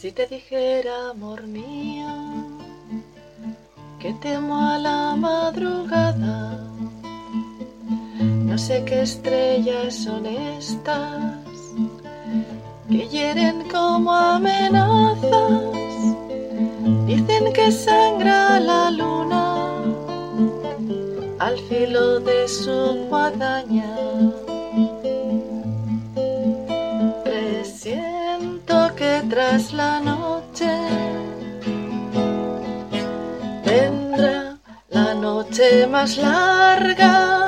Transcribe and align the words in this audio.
Si 0.00 0.12
te 0.12 0.28
dijera, 0.28 1.10
amor 1.10 1.42
mío, 1.48 2.06
que 3.98 4.12
temo 4.22 4.56
a 4.56 4.78
la 4.78 5.16
madrugada, 5.16 6.56
no 8.20 8.56
sé 8.56 8.84
qué 8.84 9.02
estrellas 9.02 9.96
son 10.04 10.24
estas 10.24 11.34
que 12.88 13.08
hieren 13.08 13.68
como 13.70 14.12
amenazas. 14.12 15.62
Dicen 17.08 17.52
que 17.52 17.72
sangra 17.72 18.60
la 18.60 18.92
luna 18.92 19.82
al 21.40 21.58
filo 21.68 22.20
de 22.20 22.46
su 22.46 23.04
guadaña. 23.08 24.27
Noche 35.58 35.86
más 35.88 36.16
larga. 36.16 37.47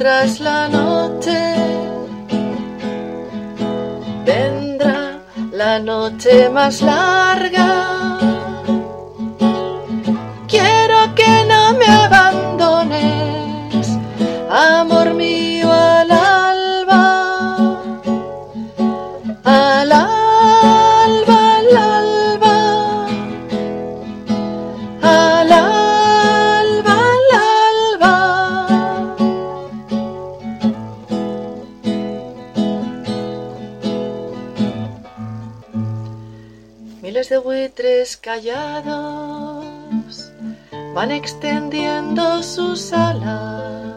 Tras 0.00 0.40
la 0.40 0.66
noche 0.66 1.38
vendrá 4.24 5.18
la 5.52 5.78
noche 5.78 6.48
más 6.48 6.80
larga. 6.80 7.99
Callados 38.20 39.64
van 40.94 41.10
extendiendo 41.10 42.42
sus 42.42 42.92
alas. 42.92 43.94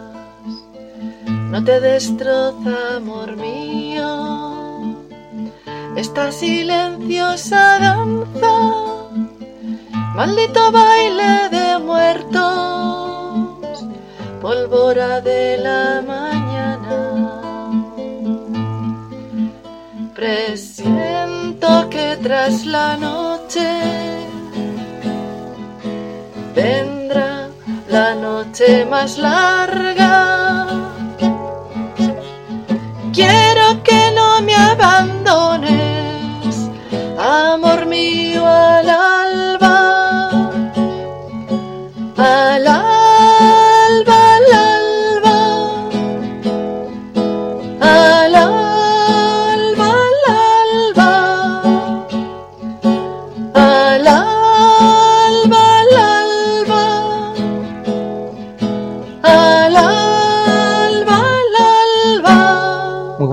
No 1.27 1.63
te 1.63 1.79
destroza, 1.79 2.95
amor 2.97 3.35
mío, 3.35 4.95
esta 5.95 6.31
silenciosa 6.31 7.79
danza. 7.79 8.53
Maldito 10.15 10.71
baile 10.71 11.49
de 11.51 11.79
muertos, 11.79 12.39
pólvora 14.41 15.19
de 15.21 15.57
la 15.57 16.01
mañana. 16.05 17.41
Presiento 20.15 21.89
que 21.89 22.17
tras 22.21 22.65
la 22.65 22.95
noche 22.97 23.32
vendrá 26.55 27.49
la 27.89 28.15
noche 28.15 28.85
más 28.85 29.17
larga. 29.17 30.67
Quiero 33.13 33.62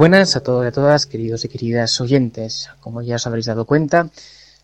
buenas 0.00 0.34
a 0.34 0.42
todos 0.42 0.64
y 0.64 0.68
a 0.68 0.72
todas, 0.72 1.04
queridos 1.04 1.44
y 1.44 1.48
queridas 1.48 2.00
oyentes. 2.00 2.70
Como 2.80 3.02
ya 3.02 3.16
os 3.16 3.26
habréis 3.26 3.44
dado 3.44 3.66
cuenta, 3.66 4.08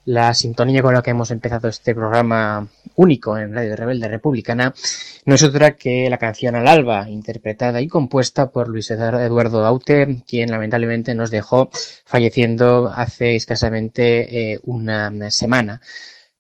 la 0.06 0.32
sintonía 0.32 0.80
con 0.80 0.94
la 0.94 1.02
que 1.02 1.10
hemos 1.10 1.30
empezado 1.30 1.69
este 1.69 1.94
programa 1.94 2.69
único 2.94 3.36
en 3.36 3.54
Radio 3.54 3.76
Rebelde 3.76 4.08
Republicana 4.08 4.72
no 5.26 5.34
es 5.34 5.42
otra 5.42 5.76
que 5.76 6.08
la 6.08 6.16
canción 6.16 6.56
Al 6.56 6.66
Alba, 6.66 7.10
interpretada 7.10 7.82
y 7.82 7.86
compuesta 7.86 8.48
por 8.48 8.69
Luis 8.69 8.91
Eduardo 8.91 9.66
Aute, 9.66 10.22
quien 10.26 10.50
lamentablemente 10.50 11.14
nos 11.14 11.30
dejó 11.30 11.68
falleciendo 12.06 12.91
hace 12.97 13.36
escasamente 13.36 14.53
eh, 14.54 14.60
una 14.62 15.30
semana. 15.30 15.82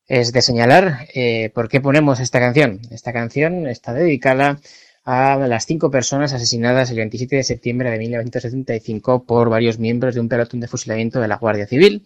Es 0.06 0.32
de 0.32 0.40
señalar 0.40 1.06
eh, 1.12 1.50
por 1.54 1.68
qué 1.68 1.82
ponemos 1.82 2.18
esta 2.18 2.40
canción. 2.40 2.80
Esta 2.90 3.12
canción 3.12 3.66
está 3.66 3.92
dedicada 3.92 4.52
a 4.52 4.58
las 5.06 5.66
cinco 5.66 5.90
personas 5.90 6.32
asesinadas 6.32 6.90
el 6.90 6.96
27 6.96 7.36
de 7.36 7.44
septiembre 7.44 7.90
de 7.90 7.98
1975 7.98 9.24
por 9.24 9.48
varios 9.48 9.78
miembros 9.78 10.14
de 10.14 10.20
un 10.20 10.28
pelotón 10.28 10.60
de 10.60 10.68
fusilamiento 10.68 11.20
de 11.20 11.28
la 11.28 11.36
Guardia 11.36 11.66
Civil 11.66 12.02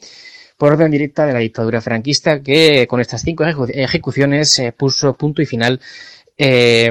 por 0.58 0.74
orden 0.74 0.90
directa 0.90 1.24
de 1.24 1.32
la 1.32 1.38
dictadura 1.38 1.80
franquista 1.80 2.42
que 2.42 2.86
con 2.86 3.00
estas 3.00 3.22
cinco 3.22 3.44
ejecu- 3.44 3.70
ejecuciones 3.72 4.58
eh, 4.58 4.72
puso 4.72 5.14
punto 5.14 5.40
y 5.40 5.46
final 5.46 5.80
eh, 6.36 6.90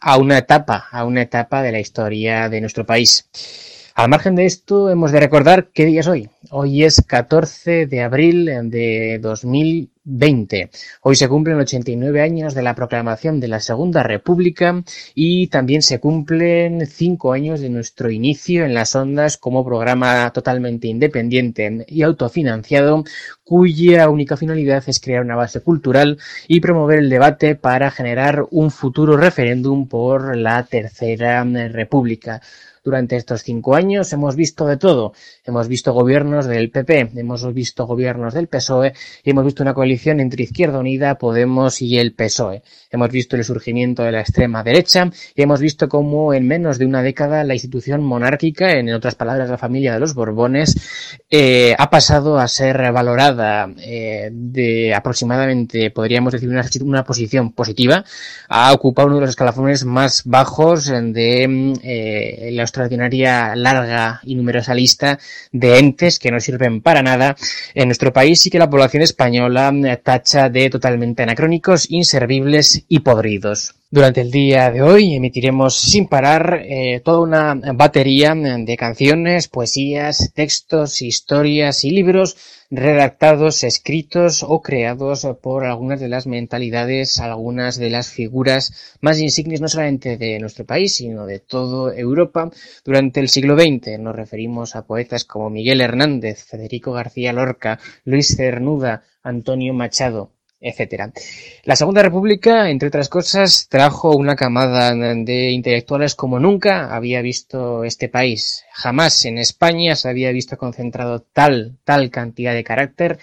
a 0.00 0.16
una 0.16 0.38
etapa, 0.38 0.86
a 0.90 1.04
una 1.04 1.22
etapa 1.22 1.62
de 1.62 1.72
la 1.72 1.80
historia 1.80 2.48
de 2.48 2.60
nuestro 2.60 2.86
país. 2.86 3.28
Al 3.94 4.08
margen 4.08 4.34
de 4.34 4.46
esto, 4.46 4.88
hemos 4.88 5.12
de 5.12 5.20
recordar 5.20 5.68
qué 5.74 5.84
día 5.84 6.00
es 6.00 6.06
hoy. 6.06 6.30
Hoy 6.50 6.82
es 6.84 7.02
14 7.06 7.86
de 7.86 8.00
abril 8.00 8.46
de 8.70 9.18
2020. 10.04 10.70
Hoy 11.02 11.16
se 11.16 11.28
cumplen 11.28 11.58
89 11.58 12.22
años 12.22 12.54
de 12.54 12.62
la 12.62 12.74
proclamación 12.74 13.40
de 13.40 13.48
la 13.48 13.60
Segunda 13.60 14.02
República 14.02 14.82
y 15.14 15.46
también 15.48 15.82
se 15.82 16.00
cumplen 16.00 16.86
5 16.86 17.32
años 17.32 17.60
de 17.60 17.70
nuestro 17.70 18.10
inicio 18.10 18.64
en 18.64 18.74
las 18.74 18.94
ondas 18.94 19.36
como 19.36 19.64
programa 19.64 20.32
totalmente 20.32 20.88
independiente 20.88 21.84
y 21.88 22.02
autofinanciado 22.02 23.04
cuya 23.44 24.08
única 24.08 24.36
finalidad 24.36 24.82
es 24.86 24.98
crear 25.00 25.22
una 25.22 25.36
base 25.36 25.60
cultural 25.60 26.18
y 26.48 26.60
promover 26.60 26.98
el 26.98 27.10
debate 27.10 27.54
para 27.54 27.90
generar 27.90 28.46
un 28.50 28.70
futuro 28.70 29.16
referéndum 29.16 29.88
por 29.88 30.36
la 30.36 30.64
Tercera 30.64 31.44
República. 31.44 32.40
Durante 32.84 33.14
estos 33.14 33.42
cinco 33.42 33.76
años 33.76 34.12
hemos 34.12 34.34
visto 34.34 34.66
de 34.66 34.76
todo. 34.76 35.12
Hemos 35.44 35.68
visto 35.68 35.92
gobiernos 35.92 36.46
del 36.46 36.68
PP, 36.70 37.12
hemos 37.14 37.54
visto 37.54 37.86
gobiernos 37.86 38.34
del 38.34 38.48
PSOE 38.48 38.92
y 39.22 39.30
hemos 39.30 39.44
visto 39.44 39.62
una 39.62 39.72
coalición 39.72 39.91
entre 39.92 40.44
Izquierda 40.44 40.78
Unida, 40.78 41.16
Podemos 41.16 41.82
y 41.82 41.98
el 41.98 42.14
PSOE. 42.14 42.62
Hemos 42.90 43.10
visto 43.10 43.36
el 43.36 43.44
surgimiento 43.44 44.02
de 44.02 44.12
la 44.12 44.20
extrema 44.20 44.62
derecha 44.62 45.10
y 45.34 45.42
hemos 45.42 45.60
visto 45.60 45.88
cómo 45.88 46.34
en 46.34 46.46
menos 46.46 46.78
de 46.78 46.86
una 46.86 47.02
década 47.02 47.44
la 47.44 47.54
institución 47.54 48.02
monárquica, 48.02 48.72
en 48.72 48.92
otras 48.92 49.14
palabras 49.14 49.50
la 49.50 49.58
familia 49.58 49.94
de 49.94 50.00
los 50.00 50.14
Borbones, 50.14 50.76
eh, 51.30 51.74
ha 51.78 51.90
pasado 51.90 52.38
a 52.38 52.48
ser 52.48 52.76
valorada 52.92 53.68
eh, 53.78 54.30
de 54.32 54.94
aproximadamente, 54.94 55.90
podríamos 55.90 56.32
decir, 56.32 56.48
una, 56.48 56.64
una, 56.82 57.04
posición 57.04 57.52
positiva, 57.52 58.04
ha 58.48 58.72
ocupado 58.72 59.08
uno 59.08 59.16
de 59.16 59.22
los 59.22 59.30
escalafones 59.30 59.84
más 59.84 60.22
bajos 60.24 60.86
de 60.86 61.74
eh, 61.82 62.50
la 62.52 62.62
extraordinaria 62.62 63.54
larga 63.56 64.20
y 64.24 64.34
numerosa 64.34 64.74
lista 64.74 65.18
de 65.50 65.78
entes 65.78 66.18
que 66.18 66.30
no 66.30 66.40
sirven 66.40 66.80
para 66.80 67.02
nada 67.02 67.36
en 67.74 67.88
nuestro 67.88 68.12
país 68.12 68.44
y 68.46 68.50
que 68.50 68.58
la 68.58 68.70
población 68.70 69.02
española 69.02 69.72
tacha 70.02 70.48
de 70.48 70.70
totalmente 70.70 71.22
anacrónicos, 71.22 71.90
inservibles 71.90 72.84
y 72.88 73.00
podridos. 73.00 73.74
Durante 73.94 74.22
el 74.22 74.30
día 74.30 74.70
de 74.70 74.80
hoy 74.80 75.14
emitiremos 75.14 75.76
sin 75.76 76.08
parar 76.08 76.62
eh, 76.64 77.02
toda 77.04 77.20
una 77.20 77.54
batería 77.74 78.34
de 78.34 78.76
canciones, 78.78 79.48
poesías, 79.48 80.32
textos, 80.34 81.02
historias 81.02 81.84
y 81.84 81.90
libros 81.90 82.38
redactados, 82.70 83.64
escritos 83.64 84.44
o 84.48 84.62
creados 84.62 85.28
por 85.42 85.66
algunas 85.66 86.00
de 86.00 86.08
las 86.08 86.26
mentalidades, 86.26 87.20
algunas 87.20 87.76
de 87.76 87.90
las 87.90 88.08
figuras 88.08 88.96
más 89.02 89.20
insignes 89.20 89.60
no 89.60 89.68
solamente 89.68 90.16
de 90.16 90.38
nuestro 90.38 90.64
país, 90.64 90.94
sino 90.94 91.26
de 91.26 91.40
toda 91.40 91.94
Europa 91.94 92.50
durante 92.86 93.20
el 93.20 93.28
siglo 93.28 93.58
XX. 93.58 93.98
Nos 93.98 94.16
referimos 94.16 94.74
a 94.74 94.86
poetas 94.86 95.26
como 95.26 95.50
Miguel 95.50 95.82
Hernández, 95.82 96.46
Federico 96.46 96.92
García 96.92 97.34
Lorca, 97.34 97.78
Luis 98.06 98.36
Cernuda, 98.38 99.04
Antonio 99.22 99.74
Machado, 99.74 100.32
etcétera. 100.62 101.12
La 101.64 101.76
Segunda 101.76 102.02
República, 102.02 102.70
entre 102.70 102.88
otras 102.88 103.08
cosas, 103.08 103.68
trajo 103.68 104.16
una 104.16 104.36
camada 104.36 104.94
de 104.94 105.50
intelectuales 105.50 106.14
como 106.14 106.38
nunca 106.38 106.94
había 106.94 107.20
visto 107.20 107.84
este 107.84 108.08
país. 108.08 108.64
Jamás 108.72 109.24
en 109.24 109.38
España 109.38 109.96
se 109.96 110.08
había 110.08 110.30
visto 110.30 110.56
concentrado 110.56 111.20
tal, 111.32 111.76
tal 111.84 112.10
cantidad 112.10 112.54
de 112.54 112.64
carácter 112.64 113.18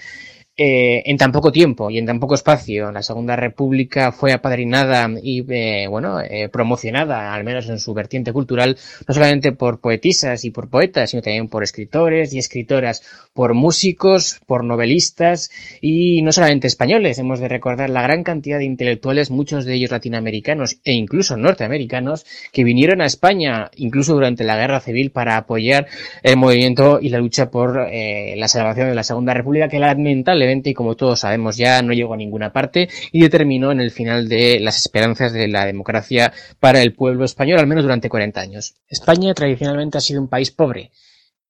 eh, 0.62 1.04
en 1.10 1.16
tan 1.16 1.32
poco 1.32 1.54
tiempo 1.54 1.90
y 1.90 2.00
en 2.00 2.06
tan 2.06 2.20
poco 2.20 2.36
espacio. 2.36 2.92
La 2.92 3.02
Segunda 3.02 3.38
República 3.38 4.12
fue 4.12 4.34
apadrinada 4.34 5.10
y, 5.24 5.46
eh, 5.50 5.88
bueno, 5.88 6.20
eh, 6.20 6.50
promocionada, 6.50 7.34
al 7.34 7.46
menos 7.46 7.70
en 7.70 7.80
su 7.80 7.94
vertiente 7.94 8.34
cultural, 8.34 8.76
no 9.08 9.14
solamente 9.14 9.54
por 9.54 9.80
poetisas 9.80 10.44
y 10.44 10.52
por 10.52 10.70
poetas, 10.70 11.12
sino 11.12 11.22
también 11.22 11.48
por 11.48 11.64
escritores 11.64 12.34
y 12.34 12.40
escritoras, 12.40 13.04
por 13.40 13.54
músicos, 13.54 14.42
por 14.48 14.66
novelistas 14.66 15.50
y 15.80 16.22
no 16.24 16.34
solamente 16.34 16.68
españoles. 16.68 17.20
Hemos 17.20 17.40
de 17.40 17.48
recordar 17.48 17.90
la 17.90 18.02
gran 18.02 18.26
cantidad 18.26 18.58
de 18.58 18.66
intelectuales, 18.66 19.32
muchos 19.32 19.64
de 19.64 19.76
ellos 19.76 19.92
latinoamericanos 19.92 20.82
e 20.84 20.92
incluso 20.92 21.38
norteamericanos, 21.38 22.26
que 22.52 22.66
vinieron 22.66 23.00
a 23.00 23.06
España, 23.06 23.72
incluso 23.78 24.14
durante 24.14 24.44
la 24.44 24.58
Guerra 24.58 24.82
Civil, 24.82 25.12
para 25.12 25.38
apoyar 25.38 25.88
el 26.22 26.36
movimiento 26.36 27.00
y 27.02 27.08
la 27.08 27.20
lucha 27.20 27.50
por 27.50 27.78
la 27.78 28.48
salvación 28.50 28.90
de 28.90 28.96
la 28.96 29.04
Segunda 29.04 29.34
República, 29.34 29.70
que 29.70 29.80
lamentablemente 29.80 30.72
y 30.72 30.74
como 30.74 30.96
todos 30.96 31.22
sabemos 31.22 31.56
ya 31.56 31.82
no 31.82 31.94
llegó 31.94 32.16
a 32.16 32.18
ninguna 32.18 32.52
parte 32.52 32.90
y 33.14 33.22
determinó 33.22 33.72
en 33.72 33.80
el 33.80 33.92
final 33.92 34.28
de 34.28 34.60
las 34.60 34.76
esperanzas 34.80 35.32
de 35.32 35.48
la 35.48 35.66
democracia 35.66 36.34
para 36.60 36.82
el 36.82 36.92
pueblo 36.92 37.24
español, 37.24 37.60
al 37.60 37.68
menos 37.68 37.86
durante 37.86 38.10
40 38.10 38.42
años. 38.42 38.76
España 38.90 39.34
tradicionalmente 39.34 39.98
ha 39.98 40.02
sido 40.02 40.20
un 40.20 40.28
país 40.28 40.52
pobre. 40.52 40.92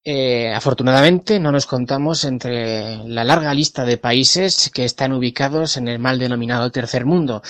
Eh, 0.03 0.53
afortunadamente 0.53 1.39
no 1.39 1.51
nos 1.51 1.65
contamos 1.65 2.23
entre 2.23 2.97
la 3.05 3.23
larga 3.25 3.53
lista 3.53 3.83
de 3.83 3.97
países 3.97 4.71
que 4.73 4.85
están 4.85 5.11
ubicados 5.11 5.75
en 5.77 5.87
el 5.89 5.99
mal 5.99 6.19
denominado 6.19 6.71
tercer 6.71 7.05
mundo, 7.05 7.41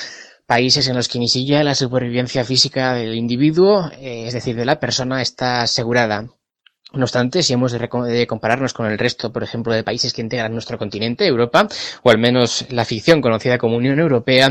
países 0.47 0.87
en 0.87 0.95
los 0.95 1.07
que 1.07 1.19
ni 1.19 1.27
siquiera 1.27 1.63
la 1.63 1.75
supervivencia 1.75 2.43
física 2.43 2.93
del 2.95 3.15
individuo, 3.15 3.91
eh, 3.99 4.25
es 4.27 4.33
decir, 4.33 4.55
de 4.55 4.65
la 4.65 4.79
persona, 4.79 5.21
está 5.21 5.61
asegurada. 5.61 6.27
No 6.91 7.03
obstante, 7.03 7.43
si 7.43 7.53
hemos 7.53 7.71
de, 7.71 8.27
compararnos 8.27 8.73
con 8.73 8.87
el 8.87 8.97
resto, 8.97 9.31
por 9.31 9.43
ejemplo, 9.43 9.71
de 9.73 9.83
países 9.83 10.11
que 10.11 10.21
integran 10.21 10.53
nuestro 10.53 10.79
continente, 10.79 11.27
Europa, 11.27 11.67
o 12.01 12.09
al 12.09 12.17
menos 12.17 12.65
la 12.69 12.83
ficción 12.83 13.21
conocida 13.21 13.59
como 13.59 13.77
Unión 13.77 13.99
Europea, 13.99 14.49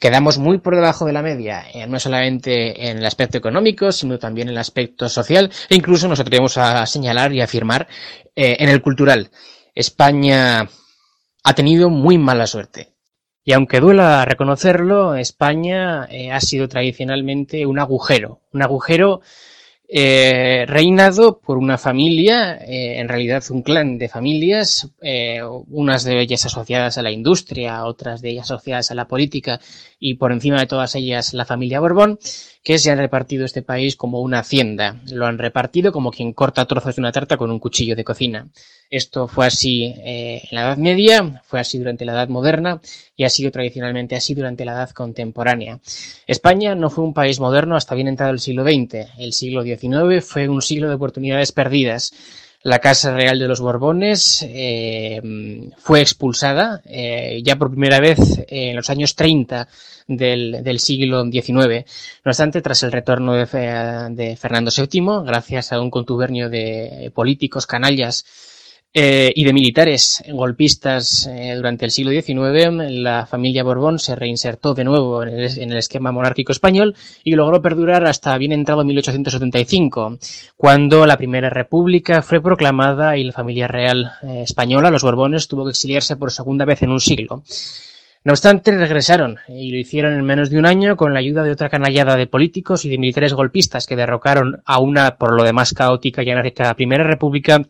quedamos 0.00 0.38
muy 0.38 0.58
por 0.58 0.74
debajo 0.74 1.06
de 1.06 1.12
la 1.12 1.22
media, 1.22 1.64
eh, 1.72 1.86
no 1.86 2.00
solamente 2.00 2.90
en 2.90 2.98
el 2.98 3.06
aspecto 3.06 3.38
económico, 3.38 3.92
sino 3.92 4.18
también 4.18 4.48
en 4.48 4.54
el 4.54 4.58
aspecto 4.58 5.08
social, 5.08 5.52
e 5.68 5.76
incluso 5.76 6.08
nos 6.08 6.18
atrevemos 6.18 6.58
a 6.58 6.84
señalar 6.86 7.32
y 7.32 7.40
afirmar 7.40 7.86
eh, 8.34 8.56
en 8.58 8.68
el 8.68 8.82
cultural. 8.82 9.30
España 9.72 10.68
ha 11.44 11.54
tenido 11.54 11.88
muy 11.88 12.18
mala 12.18 12.48
suerte. 12.48 12.94
Y 13.44 13.52
aunque 13.52 13.78
duela 13.78 14.24
reconocerlo, 14.24 15.14
España 15.14 16.08
eh, 16.10 16.32
ha 16.32 16.40
sido 16.40 16.66
tradicionalmente 16.66 17.64
un 17.64 17.78
agujero, 17.78 18.40
un 18.52 18.62
agujero 18.62 19.20
eh, 19.88 20.64
reinado 20.66 21.38
por 21.38 21.58
una 21.58 21.78
familia, 21.78 22.56
eh, 22.56 22.98
en 22.98 23.08
realidad 23.08 23.44
un 23.50 23.62
clan 23.62 23.98
de 23.98 24.08
familias, 24.08 24.90
eh, 25.00 25.40
unas 25.44 26.04
de 26.04 26.20
ellas 26.20 26.44
asociadas 26.44 26.98
a 26.98 27.02
la 27.02 27.12
industria, 27.12 27.84
otras 27.84 28.20
de 28.20 28.30
ellas 28.30 28.50
asociadas 28.50 28.90
a 28.90 28.94
la 28.94 29.06
política 29.06 29.60
y 30.00 30.14
por 30.14 30.32
encima 30.32 30.58
de 30.58 30.66
todas 30.66 30.94
ellas 30.96 31.34
la 31.34 31.44
familia 31.44 31.80
Borbón, 31.80 32.18
que 32.66 32.80
se 32.80 32.90
han 32.90 32.98
repartido 32.98 33.44
este 33.44 33.62
país 33.62 33.94
como 33.94 34.20
una 34.20 34.40
hacienda. 34.40 35.00
Lo 35.12 35.26
han 35.26 35.38
repartido 35.38 35.92
como 35.92 36.10
quien 36.10 36.32
corta 36.32 36.66
trozos 36.66 36.96
de 36.96 37.00
una 37.00 37.12
tarta 37.12 37.36
con 37.36 37.52
un 37.52 37.60
cuchillo 37.60 37.94
de 37.94 38.02
cocina. 38.02 38.48
Esto 38.90 39.28
fue 39.28 39.46
así 39.46 39.94
eh, 39.98 40.42
en 40.42 40.56
la 40.56 40.62
Edad 40.62 40.76
Media, 40.76 41.42
fue 41.44 41.60
así 41.60 41.78
durante 41.78 42.04
la 42.04 42.14
Edad 42.14 42.28
Moderna 42.28 42.80
y 43.14 43.22
ha 43.22 43.28
sido 43.28 43.52
tradicionalmente 43.52 44.16
así 44.16 44.34
durante 44.34 44.64
la 44.64 44.72
Edad 44.72 44.90
Contemporánea. 44.90 45.78
España 46.26 46.74
no 46.74 46.90
fue 46.90 47.04
un 47.04 47.14
país 47.14 47.38
moderno 47.38 47.76
hasta 47.76 47.94
bien 47.94 48.08
entrado 48.08 48.32
el 48.32 48.40
siglo 48.40 48.64
XX. 48.64 49.10
El 49.16 49.32
siglo 49.32 49.62
XIX 49.62 50.24
fue 50.24 50.48
un 50.48 50.60
siglo 50.60 50.88
de 50.88 50.96
oportunidades 50.96 51.52
perdidas 51.52 52.12
la 52.66 52.80
Casa 52.80 53.14
Real 53.14 53.38
de 53.38 53.46
los 53.46 53.60
Borbones 53.60 54.44
eh, 54.48 55.22
fue 55.78 56.00
expulsada 56.00 56.82
eh, 56.84 57.40
ya 57.44 57.54
por 57.54 57.70
primera 57.70 58.00
vez 58.00 58.18
en 58.48 58.74
los 58.74 58.90
años 58.90 59.14
30 59.14 59.68
del, 60.08 60.80
siglo 60.80 61.24
XIX. 61.30 61.84
No 62.24 62.30
obstante, 62.30 62.62
tras 62.62 62.82
el 62.82 62.90
retorno 62.90 63.34
de, 63.34 63.46
de 64.10 64.36
Fernando 64.36 64.72
VII, 64.76 65.24
gracias 65.24 65.72
a 65.72 65.80
un 65.80 65.92
contubernio 65.92 66.50
de 66.50 67.12
políticos 67.14 67.68
canallas 67.68 68.24
eh, 68.98 69.30
y 69.34 69.44
de 69.44 69.52
militares 69.52 70.24
golpistas 70.32 71.26
eh, 71.26 71.54
durante 71.54 71.84
el 71.84 71.90
siglo 71.90 72.12
XIX, 72.12 72.90
la 72.90 73.26
familia 73.26 73.62
Borbón 73.62 73.98
se 73.98 74.16
reinsertó 74.16 74.72
de 74.72 74.84
nuevo 74.84 75.22
en 75.22 75.38
el, 75.38 75.76
esquema 75.76 76.12
monárquico 76.12 76.52
español 76.52 76.94
y 77.22 77.34
logró 77.34 77.60
perdurar 77.60 78.06
hasta 78.06 78.38
bien 78.38 78.52
entrado 78.52 78.84
1875, 78.84 80.18
cuando 80.56 81.04
la 81.04 81.18
Primera 81.18 81.50
República 81.50 82.22
fue 82.22 82.40
proclamada 82.40 83.18
y 83.18 83.24
la 83.24 83.32
familia 83.32 83.68
real 83.68 84.12
eh, 84.22 84.42
española, 84.44 84.90
los 84.90 85.02
Borbones, 85.02 85.46
tuvo 85.46 85.64
que 85.64 85.72
exiliarse 85.72 86.16
por 86.16 86.32
segunda 86.32 86.64
vez 86.64 86.82
en 86.82 86.90
un 86.90 87.00
siglo. 87.00 87.42
No 88.24 88.32
obstante, 88.32 88.76
regresaron 88.76 89.36
y 89.46 89.70
lo 89.70 89.76
hicieron 89.76 90.14
en 90.14 90.24
menos 90.24 90.48
de 90.48 90.58
un 90.58 90.66
año 90.66 90.96
con 90.96 91.12
la 91.12 91.20
ayuda 91.20 91.44
de 91.44 91.52
otra 91.52 91.68
canallada 91.68 92.16
de 92.16 92.26
políticos 92.26 92.84
y 92.84 92.88
de 92.88 92.98
militares 92.98 93.34
golpistas 93.34 93.86
que 93.86 93.94
derrocaron 93.94 94.62
a 94.64 94.80
una, 94.80 95.16
por 95.16 95.34
lo 95.34 95.44
demás, 95.44 95.74
caótica 95.74 96.22
y 96.22 96.30
anárquica 96.30 96.74
Primera 96.74 97.04
República 97.04 97.62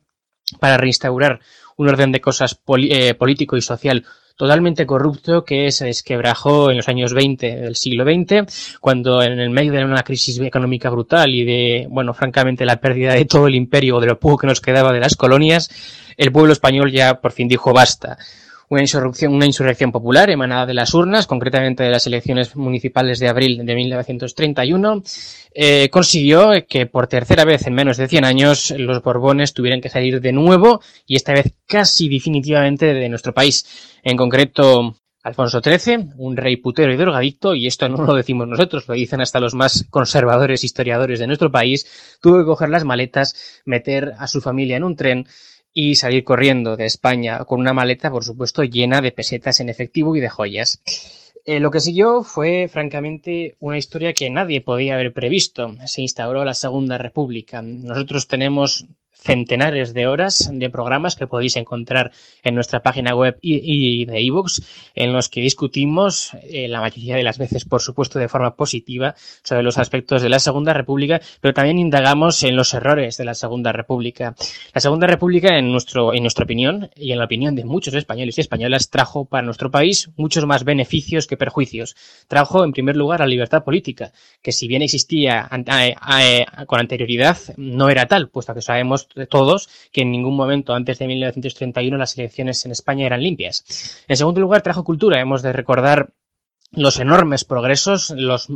para 0.60 0.76
reinstaurar 0.76 1.40
un 1.76 1.88
orden 1.88 2.12
de 2.12 2.20
cosas 2.20 2.58
eh, 2.78 3.14
político 3.14 3.56
y 3.56 3.62
social 3.62 4.04
totalmente 4.36 4.86
corrupto 4.86 5.44
que 5.44 5.72
se 5.72 5.86
desquebrajó 5.86 6.70
en 6.70 6.76
los 6.76 6.88
años 6.88 7.14
20 7.14 7.56
del 7.56 7.76
siglo 7.76 8.04
XX, 8.04 8.78
cuando 8.80 9.22
en 9.22 9.40
el 9.40 9.50
medio 9.50 9.72
de 9.72 9.84
una 9.84 10.02
crisis 10.02 10.38
económica 10.38 10.90
brutal 10.90 11.34
y 11.34 11.44
de, 11.44 11.86
bueno, 11.88 12.12
francamente 12.12 12.66
la 12.66 12.76
pérdida 12.76 13.14
de 13.14 13.24
todo 13.24 13.46
el 13.46 13.54
imperio 13.54 13.96
o 13.96 14.00
de 14.00 14.08
lo 14.08 14.20
poco 14.20 14.38
que 14.38 14.46
nos 14.46 14.60
quedaba 14.60 14.92
de 14.92 15.00
las 15.00 15.16
colonias, 15.16 15.70
el 16.18 16.32
pueblo 16.32 16.52
español 16.52 16.92
ya 16.92 17.20
por 17.20 17.32
fin 17.32 17.48
dijo 17.48 17.72
basta 17.72 18.18
una 18.68 18.80
insurrección, 18.80 19.34
una 19.34 19.46
insurrección 19.46 19.92
popular 19.92 20.30
emanada 20.30 20.66
de 20.66 20.74
las 20.74 20.92
urnas, 20.94 21.26
concretamente 21.26 21.84
de 21.84 21.90
las 21.90 22.06
elecciones 22.06 22.56
municipales 22.56 23.18
de 23.18 23.28
abril 23.28 23.64
de 23.64 23.74
1931, 23.74 25.02
eh, 25.54 25.88
consiguió 25.90 26.50
que 26.68 26.86
por 26.86 27.06
tercera 27.06 27.44
vez 27.44 27.66
en 27.66 27.74
menos 27.74 27.96
de 27.96 28.08
100 28.08 28.24
años 28.24 28.74
los 28.76 29.02
Borbones 29.02 29.54
tuvieran 29.54 29.80
que 29.80 29.88
salir 29.88 30.20
de 30.20 30.32
nuevo 30.32 30.80
y 31.06 31.16
esta 31.16 31.32
vez 31.32 31.52
casi 31.66 32.08
definitivamente 32.08 32.92
de 32.92 33.08
nuestro 33.08 33.32
país. 33.32 33.98
En 34.02 34.16
concreto, 34.16 34.96
Alfonso 35.26 35.60
XIII, 35.60 36.10
un 36.18 36.36
rey 36.36 36.56
putero 36.56 36.92
y 36.92 36.96
drogadicto, 36.96 37.56
y 37.56 37.66
esto 37.66 37.88
no 37.88 38.04
lo 38.04 38.14
decimos 38.14 38.46
nosotros, 38.46 38.86
lo 38.86 38.94
dicen 38.94 39.20
hasta 39.20 39.40
los 39.40 39.54
más 39.54 39.84
conservadores 39.90 40.62
historiadores 40.62 41.18
de 41.18 41.26
nuestro 41.26 41.50
país, 41.50 42.18
tuvo 42.22 42.38
que 42.38 42.44
coger 42.44 42.68
las 42.68 42.84
maletas, 42.84 43.60
meter 43.64 44.12
a 44.20 44.28
su 44.28 44.40
familia 44.40 44.76
en 44.76 44.84
un 44.84 44.94
tren 44.94 45.26
y 45.78 45.94
salir 45.96 46.24
corriendo 46.24 46.74
de 46.74 46.86
España 46.86 47.44
con 47.44 47.60
una 47.60 47.74
maleta, 47.74 48.10
por 48.10 48.24
supuesto, 48.24 48.64
llena 48.64 49.02
de 49.02 49.12
pesetas 49.12 49.60
en 49.60 49.68
efectivo 49.68 50.16
y 50.16 50.20
de 50.20 50.30
joyas. 50.30 50.80
Eh, 51.44 51.60
lo 51.60 51.70
que 51.70 51.80
siguió 51.80 52.22
fue, 52.22 52.66
francamente, 52.72 53.56
una 53.60 53.76
historia 53.76 54.14
que 54.14 54.30
nadie 54.30 54.62
podía 54.62 54.94
haber 54.94 55.12
previsto. 55.12 55.76
Se 55.84 56.00
instauró 56.00 56.46
la 56.46 56.54
Segunda 56.54 56.96
República. 56.96 57.60
Nosotros 57.60 58.26
tenemos 58.26 58.86
centenares 59.26 59.92
de 59.92 60.06
horas 60.06 60.48
de 60.52 60.70
programas 60.70 61.16
que 61.16 61.26
podéis 61.26 61.56
encontrar 61.56 62.12
en 62.44 62.54
nuestra 62.54 62.82
página 62.82 63.14
web 63.14 63.36
y, 63.42 64.04
de 64.04 64.20
ebooks, 64.20 64.62
en 64.94 65.12
los 65.12 65.28
que 65.28 65.40
discutimos, 65.40 66.30
eh, 66.44 66.68
la 66.68 66.80
mayoría 66.80 67.16
de 67.16 67.24
las 67.24 67.36
veces, 67.36 67.64
por 67.64 67.82
supuesto, 67.82 68.18
de 68.18 68.28
forma 68.28 68.54
positiva, 68.54 69.16
sobre 69.42 69.64
los 69.64 69.78
aspectos 69.78 70.22
de 70.22 70.28
la 70.28 70.38
Segunda 70.38 70.72
República, 70.72 71.20
pero 71.40 71.52
también 71.52 71.78
indagamos 71.78 72.42
en 72.44 72.54
los 72.54 72.72
errores 72.72 73.16
de 73.16 73.24
la 73.24 73.34
Segunda 73.34 73.72
República. 73.72 74.36
La 74.72 74.80
Segunda 74.80 75.08
República, 75.08 75.58
en, 75.58 75.72
nuestro, 75.72 76.14
en 76.14 76.22
nuestra 76.22 76.44
opinión, 76.44 76.90
y 76.94 77.10
en 77.12 77.18
la 77.18 77.24
opinión 77.24 77.56
de 77.56 77.64
muchos 77.64 77.94
españoles 77.94 78.38
y 78.38 78.42
españolas, 78.42 78.90
trajo 78.90 79.24
para 79.24 79.44
nuestro 79.44 79.70
país 79.70 80.10
muchos 80.16 80.46
más 80.46 80.62
beneficios 80.62 81.26
que 81.26 81.36
perjuicios. 81.36 81.96
Trajo, 82.28 82.64
en 82.64 82.72
primer 82.72 82.96
lugar, 82.96 83.20
la 83.20 83.26
libertad 83.26 83.64
política, 83.64 84.12
que 84.40 84.52
si 84.52 84.68
bien 84.68 84.82
existía 84.82 85.48
con 86.66 86.80
anterioridad, 86.80 87.36
no 87.56 87.88
era 87.88 88.06
tal, 88.06 88.28
puesto 88.28 88.54
que 88.54 88.62
sabemos 88.62 89.08
todos 89.24 89.70
que 89.92 90.02
en 90.02 90.12
ningún 90.12 90.36
momento 90.36 90.74
antes 90.74 90.98
de 90.98 91.06
1931 91.06 91.96
las 91.96 92.18
elecciones 92.18 92.66
en 92.66 92.72
España 92.72 93.06
eran 93.06 93.22
limpias. 93.22 94.04
En 94.06 94.16
segundo 94.16 94.40
lugar, 94.42 94.60
trajo 94.60 94.84
cultura. 94.84 95.20
Hemos 95.20 95.40
de 95.40 95.54
recordar 95.54 96.12
los 96.76 97.00
enormes 97.00 97.44
progresos, 97.44 98.10
los 98.10 98.48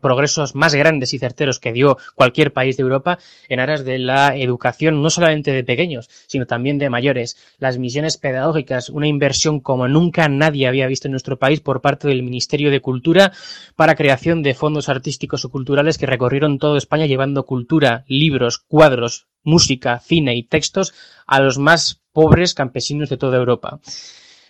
progresos 0.00 0.54
más 0.54 0.74
grandes 0.74 1.14
y 1.14 1.18
certeros 1.18 1.60
que 1.60 1.72
dio 1.72 1.96
cualquier 2.14 2.52
país 2.52 2.76
de 2.76 2.82
Europa 2.82 3.18
en 3.48 3.60
aras 3.60 3.84
de 3.84 3.98
la 3.98 4.36
educación, 4.36 5.00
no 5.00 5.10
solamente 5.10 5.52
de 5.52 5.64
pequeños, 5.64 6.10
sino 6.26 6.46
también 6.46 6.78
de 6.78 6.90
mayores. 6.90 7.36
Las 7.58 7.78
misiones 7.78 8.16
pedagógicas, 8.16 8.90
una 8.90 9.06
inversión 9.06 9.60
como 9.60 9.88
nunca 9.88 10.28
nadie 10.28 10.66
había 10.66 10.88
visto 10.88 11.08
en 11.08 11.12
nuestro 11.12 11.38
país 11.38 11.60
por 11.60 11.80
parte 11.80 12.08
del 12.08 12.22
Ministerio 12.22 12.70
de 12.70 12.80
Cultura 12.80 13.32
para 13.76 13.94
creación 13.94 14.42
de 14.42 14.54
fondos 14.54 14.88
artísticos 14.88 15.44
o 15.44 15.50
culturales 15.50 15.98
que 15.98 16.06
recorrieron 16.06 16.58
toda 16.58 16.78
España 16.78 17.06
llevando 17.06 17.46
cultura, 17.46 18.04
libros, 18.08 18.58
cuadros, 18.58 19.28
música, 19.44 20.00
cine 20.00 20.34
y 20.34 20.42
textos 20.42 20.94
a 21.26 21.40
los 21.40 21.58
más 21.58 22.02
pobres 22.12 22.54
campesinos 22.54 23.08
de 23.08 23.16
toda 23.16 23.38
Europa. 23.38 23.78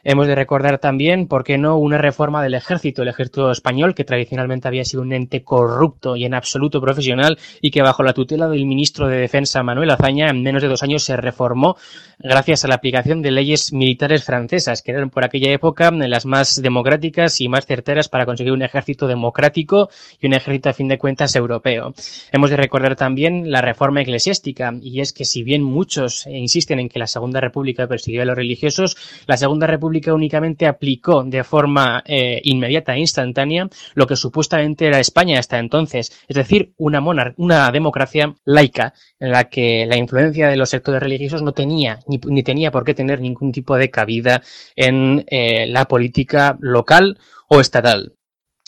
Hemos 0.05 0.27
de 0.27 0.35
recordar 0.35 0.79
también, 0.79 1.27
¿por 1.27 1.45
qué 1.45 1.59
no?, 1.59 1.77
una 1.77 1.99
reforma 1.99 2.43
del 2.43 2.55
ejército, 2.55 3.03
el 3.03 3.09
ejército 3.09 3.51
español, 3.51 3.95
que 3.95 4.05
tradicionalmente 4.05 4.69
había 4.69 4.85
sido 4.85 5.03
un 5.03 5.13
ente 5.13 5.43
corrupto 5.43 6.17
y 6.17 6.25
en 6.25 6.35
absoluto 6.35 6.81
profesional 6.81 7.39
y 7.61 7.71
que 7.71 7.83
bajo 7.83 8.03
la 8.03 8.13
tutela 8.13 8.49
del 8.49 8.67
ministro 8.67 9.09
de 9.09 9.19
Defensa 9.19 9.63
Manuel 9.63 9.91
Azaña 9.91 10.29
en 10.29 10.43
menos 10.43 10.63
de 10.63 10.69
dos 10.69 10.83
años 10.83 11.03
se 11.03 11.17
reformó 11.17 11.77
gracias 12.19 12.65
a 12.65 12.69
la 12.69 12.77
aplicación 12.77 13.23
de 13.23 13.33
leyes 13.33 13.73
militares 13.73 14.25
francesas, 14.25 14.83
que 14.83 14.93
eran 14.93 15.11
por 15.11 15.25
aquella 15.25 15.51
época 15.51 15.91
las 15.91 16.27
más 16.27 16.63
democráticas 16.63 17.41
y 17.41 17.49
más 17.49 17.67
certeras 17.67 18.09
para 18.09 18.25
conseguir 18.25 18.53
un 18.53 18.63
ejército 18.63 19.07
democrático 19.07 19.89
y 20.21 20.27
un 20.27 20.35
ejército 20.35 20.69
a 20.69 20.73
fin 20.73 20.89
de 20.89 20.99
cuentas 20.99 21.35
europeo. 21.35 21.93
Hemos 22.33 22.51
de 22.51 22.57
recordar 22.57 22.95
también 22.97 23.51
la 23.51 23.63
reforma 23.63 24.03
eclesiástica, 24.03 24.73
y 24.81 25.01
es 25.01 25.13
que 25.13 25.25
si 25.25 25.43
bien 25.43 25.63
muchos 25.63 26.27
insisten 26.27 26.79
en 26.79 26.89
que 26.89 26.99
la 26.99 27.07
Segunda 27.07 27.41
República 27.41 27.87
persiguió 27.87 28.23
a 28.23 28.25
los 28.25 28.37
religiosos, 28.37 28.97
la 29.27 29.37
Segunda 29.37 29.67
República 29.67 29.88
únicamente 29.89 30.67
aplicó 30.67 31.25
de 31.25 31.45
forma 31.45 32.03
eh, 32.07 32.41
inmediata 32.45 32.95
e 32.95 33.01
instantánea 33.01 33.69
lo 33.95 34.07
que 34.07 34.17
supuestamente 34.17 34.87
era 34.87 35.01
España 35.01 35.39
hasta 35.39 35.59
entonces, 35.59 36.13
es 36.29 36.37
decir, 36.37 36.73
una, 36.77 37.01
una 37.37 37.71
democracia 37.71 38.35
laica 38.45 38.95
en 39.19 39.33
la 39.33 39.45
que 39.49 39.87
la 39.87 39.97
influencia 39.97 40.49
de 40.49 40.57
los 40.57 40.71
sectores 40.71 41.03
religiosos 41.03 41.43
no 41.43 41.53
tenía 41.53 42.01
ni, 42.07 42.43
tenía 42.43 42.71
por 42.71 42.85
qué 42.85 42.95
tener 42.95 43.21
ningún 43.21 43.53
tipo 43.53 43.77
de 43.77 43.91
cabida 43.91 44.43
en 44.77 45.25
eh, 45.29 45.67
la 45.67 45.87
política 45.87 46.57
local 46.61 47.19
o 47.49 47.61
estatal. 47.61 48.18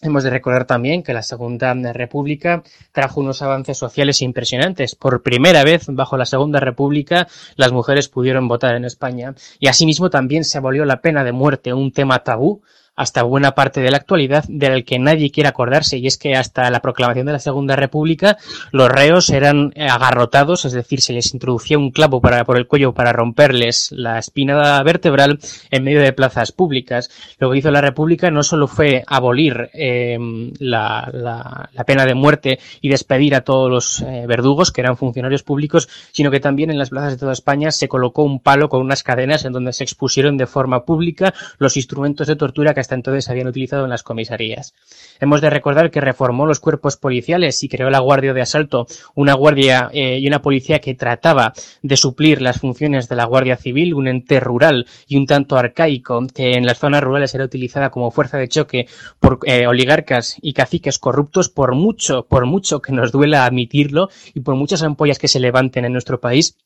Hemos 0.02 0.24
de 0.24 0.30
recordar 0.30 0.64
también 0.64 1.02
que 1.02 1.12
la 1.12 1.22
Segunda 1.22 1.74
República 1.92 2.62
trajo 2.90 3.20
unos 3.20 3.42
avances 3.42 3.76
sociales 3.76 4.22
impresionantes. 4.22 4.94
Por 4.94 5.22
primera 5.22 5.62
vez, 5.62 5.84
bajo 5.88 6.16
la 6.16 6.24
Segunda 6.24 6.58
República, 6.58 7.28
las 7.56 7.70
mujeres 7.70 8.08
pudieron 8.08 8.48
votar 8.48 8.76
en 8.76 8.86
España. 8.86 9.34
Y 9.58 9.66
asimismo 9.68 10.08
también 10.08 10.44
se 10.44 10.56
abolió 10.56 10.86
la 10.86 11.02
pena 11.02 11.22
de 11.22 11.32
muerte, 11.32 11.74
un 11.74 11.92
tema 11.92 12.24
tabú 12.24 12.62
hasta 13.00 13.22
buena 13.22 13.52
parte 13.52 13.80
de 13.80 13.90
la 13.90 13.96
actualidad 13.96 14.44
del 14.46 14.84
que 14.84 14.98
nadie 14.98 15.30
quiere 15.30 15.48
acordarse 15.48 15.96
y 15.96 16.06
es 16.06 16.18
que 16.18 16.34
hasta 16.36 16.70
la 16.70 16.80
proclamación 16.80 17.24
de 17.24 17.32
la 17.32 17.38
Segunda 17.38 17.74
República 17.74 18.36
los 18.72 18.90
reos 18.90 19.30
eran 19.30 19.72
agarrotados, 19.74 20.66
es 20.66 20.72
decir, 20.72 21.00
se 21.00 21.14
les 21.14 21.32
introducía 21.32 21.78
un 21.78 21.92
clavo 21.92 22.20
para, 22.20 22.44
por 22.44 22.58
el 22.58 22.66
cuello 22.66 22.92
para 22.92 23.14
romperles 23.14 23.90
la 23.92 24.18
espina 24.18 24.82
vertebral 24.82 25.38
en 25.70 25.82
medio 25.82 26.02
de 26.02 26.12
plazas 26.12 26.52
públicas. 26.52 27.10
Lo 27.38 27.50
que 27.50 27.58
hizo 27.58 27.70
la 27.70 27.80
República 27.80 28.30
no 28.30 28.42
solo 28.42 28.68
fue 28.68 29.02
abolir 29.06 29.70
em, 29.72 30.52
la, 30.58 31.70
pena 31.86 32.04
de 32.04 32.14
muerte 32.14 32.58
y 32.82 32.90
despedir 32.90 33.34
a 33.34 33.40
todos 33.40 33.70
los 33.70 34.02
eh, 34.02 34.26
verdugos 34.28 34.72
que 34.72 34.82
eran 34.82 34.98
funcionarios 34.98 35.42
públicos, 35.42 35.88
sino 36.12 36.30
que 36.30 36.40
también 36.40 36.70
en 36.70 36.78
las 36.78 36.90
plazas 36.90 37.12
de 37.12 37.18
toda 37.18 37.32
España 37.32 37.70
se 37.70 37.88
colocó 37.88 38.24
un 38.24 38.40
palo 38.40 38.68
con 38.68 38.82
unas 38.82 39.02
cadenas 39.02 39.46
en 39.46 39.54
donde 39.54 39.72
se 39.72 39.84
expusieron 39.84 40.36
de 40.36 40.46
forma 40.46 40.84
pública 40.84 41.32
los 41.58 41.78
instrumentos 41.78 42.26
de 42.26 42.36
tortura 42.36 42.74
que 42.74 42.80
hasta 42.80 42.89
entonces 42.94 43.28
habían 43.28 43.46
utilizado 43.46 43.84
en 43.84 43.90
las 43.90 44.02
comisarías. 44.02 44.74
Hemos 45.20 45.40
de 45.40 45.50
recordar 45.50 45.90
que 45.90 46.00
reformó 46.00 46.46
los 46.46 46.60
cuerpos 46.60 46.96
policiales 46.96 47.62
y 47.62 47.68
creó 47.68 47.90
la 47.90 48.00
Guardia 48.00 48.32
de 48.32 48.40
Asalto, 48.40 48.86
una 49.14 49.34
guardia 49.34 49.90
eh, 49.92 50.18
y 50.18 50.26
una 50.26 50.42
policía 50.42 50.80
que 50.80 50.94
trataba 50.94 51.52
de 51.82 51.96
suplir 51.96 52.42
las 52.42 52.58
funciones 52.58 53.08
de 53.08 53.16
la 53.16 53.24
Guardia 53.24 53.56
Civil, 53.56 53.94
un 53.94 54.08
ente 54.08 54.40
rural 54.40 54.86
y 55.06 55.16
un 55.16 55.26
tanto 55.26 55.56
arcaico 55.56 56.26
que 56.34 56.52
en 56.54 56.66
las 56.66 56.78
zonas 56.78 57.02
rurales 57.02 57.34
era 57.34 57.44
utilizada 57.44 57.90
como 57.90 58.10
fuerza 58.10 58.38
de 58.38 58.48
choque 58.48 58.86
por 59.18 59.40
eh, 59.44 59.66
oligarcas 59.66 60.36
y 60.40 60.52
caciques 60.52 60.98
corruptos 60.98 61.48
por 61.48 61.74
mucho, 61.74 62.26
por 62.26 62.46
mucho 62.46 62.80
que 62.80 62.92
nos 62.92 63.12
duela 63.12 63.44
admitirlo 63.44 64.08
y 64.34 64.40
por 64.40 64.54
muchas 64.56 64.82
ampollas 64.82 65.18
que 65.18 65.28
se 65.28 65.40
levanten 65.40 65.84
en 65.84 65.92
nuestro 65.92 66.20
país 66.20 66.56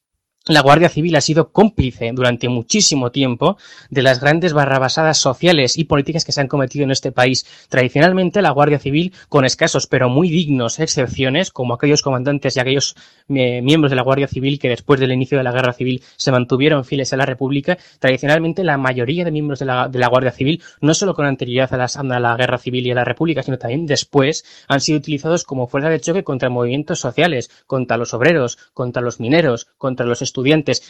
la 0.46 0.60
Guardia 0.60 0.90
Civil 0.90 1.16
ha 1.16 1.22
sido 1.22 1.52
cómplice 1.52 2.10
durante 2.12 2.50
muchísimo 2.50 3.10
tiempo 3.10 3.56
de 3.88 4.02
las 4.02 4.20
grandes 4.20 4.52
barrabasadas 4.52 5.16
sociales 5.16 5.78
y 5.78 5.84
políticas 5.84 6.26
que 6.26 6.32
se 6.32 6.40
han 6.42 6.48
cometido 6.48 6.84
en 6.84 6.90
este 6.90 7.12
país. 7.12 7.46
Tradicionalmente, 7.70 8.42
la 8.42 8.50
Guardia 8.50 8.78
Civil, 8.78 9.14
con 9.30 9.46
escasos 9.46 9.86
pero 9.86 10.10
muy 10.10 10.28
dignos 10.28 10.80
excepciones, 10.80 11.50
como 11.50 11.72
aquellos 11.72 12.02
comandantes 12.02 12.56
y 12.56 12.60
aquellos 12.60 12.94
eh, 13.30 13.62
miembros 13.62 13.90
de 13.90 13.96
la 13.96 14.02
Guardia 14.02 14.28
Civil 14.28 14.58
que 14.58 14.68
después 14.68 15.00
del 15.00 15.12
inicio 15.12 15.38
de 15.38 15.44
la 15.44 15.52
Guerra 15.52 15.72
Civil 15.72 16.02
se 16.16 16.30
mantuvieron 16.30 16.84
fieles 16.84 17.14
a 17.14 17.16
la 17.16 17.24
República, 17.24 17.78
tradicionalmente 17.98 18.64
la 18.64 18.76
mayoría 18.76 19.24
de 19.24 19.30
miembros 19.30 19.60
de 19.60 19.64
la, 19.64 20.08
Guardia 20.08 20.30
Civil, 20.30 20.62
no 20.82 20.92
solo 20.92 21.14
con 21.14 21.24
anterioridad 21.24 21.72
a, 21.72 21.86
a 21.86 22.20
la 22.20 22.36
Guerra 22.36 22.58
Civil 22.58 22.86
y 22.86 22.90
a 22.90 22.94
la 22.94 23.04
República, 23.04 23.42
sino 23.42 23.56
también 23.56 23.86
después, 23.86 24.44
han 24.68 24.82
sido 24.82 24.98
utilizados 24.98 25.44
como 25.44 25.68
fuerza 25.68 25.88
de 25.88 26.00
choque 26.00 26.22
contra 26.22 26.50
movimientos 26.50 27.00
sociales, 27.00 27.50
contra 27.66 27.96
los 27.96 28.12
obreros, 28.12 28.58
contra 28.74 29.00
los 29.00 29.20
mineros, 29.20 29.68
contra 29.78 30.04
los 30.04 30.20
estudiantes, 30.20 30.33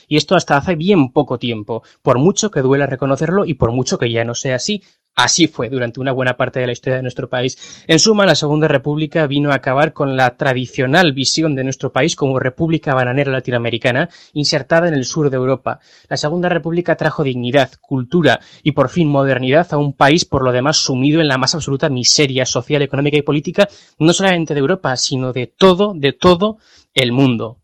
y 0.08 0.16
esto 0.16 0.36
hasta 0.36 0.56
hace 0.56 0.74
bien 0.74 1.12
poco 1.12 1.38
tiempo, 1.38 1.82
por 2.02 2.18
mucho 2.18 2.50
que 2.50 2.60
duela 2.60 2.86
reconocerlo 2.86 3.44
y 3.44 3.54
por 3.54 3.72
mucho 3.72 3.98
que 3.98 4.10
ya 4.10 4.24
no 4.24 4.34
sea 4.34 4.56
así, 4.56 4.82
Así 5.16 5.46
fue 5.46 5.68
durante 5.68 6.00
una 6.00 6.10
buena 6.10 6.36
parte 6.36 6.58
de 6.58 6.66
la 6.66 6.72
historia 6.72 6.96
de 6.96 7.02
nuestro 7.02 7.28
país. 7.28 7.84
En 7.86 8.00
suma, 8.00 8.26
la 8.26 8.34
Segunda 8.34 8.66
República 8.66 9.28
vino 9.28 9.52
a 9.52 9.56
acabar 9.56 9.92
con 9.92 10.16
la 10.16 10.36
tradicional 10.36 11.12
visión 11.12 11.54
de 11.54 11.62
nuestro 11.62 11.92
país 11.92 12.16
como 12.16 12.40
república 12.40 12.94
bananera 12.94 13.30
latinoamericana, 13.30 14.08
insertada 14.32 14.88
en 14.88 14.94
el 14.94 15.04
sur 15.04 15.30
de 15.30 15.36
Europa. 15.36 15.78
La 16.08 16.16
Segunda 16.16 16.48
República 16.48 16.96
trajo 16.96 17.22
dignidad, 17.22 17.70
cultura 17.80 18.40
y 18.64 18.72
por 18.72 18.88
fin 18.88 19.08
modernidad 19.08 19.72
a 19.72 19.76
un 19.76 19.92
país 19.92 20.24
por 20.24 20.42
lo 20.42 20.50
demás 20.50 20.78
sumido 20.78 21.20
en 21.20 21.28
la 21.28 21.38
más 21.38 21.54
absoluta 21.54 21.88
miseria 21.88 22.44
social, 22.44 22.82
económica 22.82 23.16
y 23.16 23.22
política, 23.22 23.68
no 24.00 24.12
solamente 24.12 24.52
de 24.52 24.60
Europa, 24.60 24.96
sino 24.96 25.32
de 25.32 25.46
todo, 25.46 25.94
de 25.94 26.12
todo 26.12 26.58
el 26.92 27.12
mundo. 27.12 27.63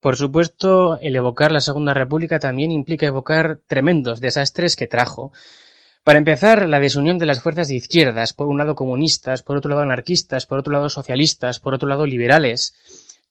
Por 0.00 0.16
supuesto, 0.16 0.98
el 1.00 1.16
evocar 1.16 1.50
la 1.50 1.60
Segunda 1.60 1.92
República 1.92 2.38
también 2.38 2.70
implica 2.70 3.06
evocar 3.06 3.58
tremendos 3.66 4.20
desastres 4.20 4.76
que 4.76 4.86
trajo. 4.86 5.32
Para 6.04 6.18
empezar, 6.18 6.68
la 6.68 6.78
desunión 6.78 7.18
de 7.18 7.26
las 7.26 7.40
fuerzas 7.42 7.68
de 7.68 7.74
izquierdas, 7.74 8.32
por 8.32 8.46
un 8.46 8.58
lado 8.58 8.76
comunistas, 8.76 9.42
por 9.42 9.56
otro 9.56 9.70
lado 9.70 9.82
anarquistas, 9.82 10.46
por 10.46 10.60
otro 10.60 10.72
lado 10.72 10.88
socialistas, 10.88 11.58
por 11.58 11.74
otro 11.74 11.88
lado 11.88 12.06
liberales, 12.06 12.74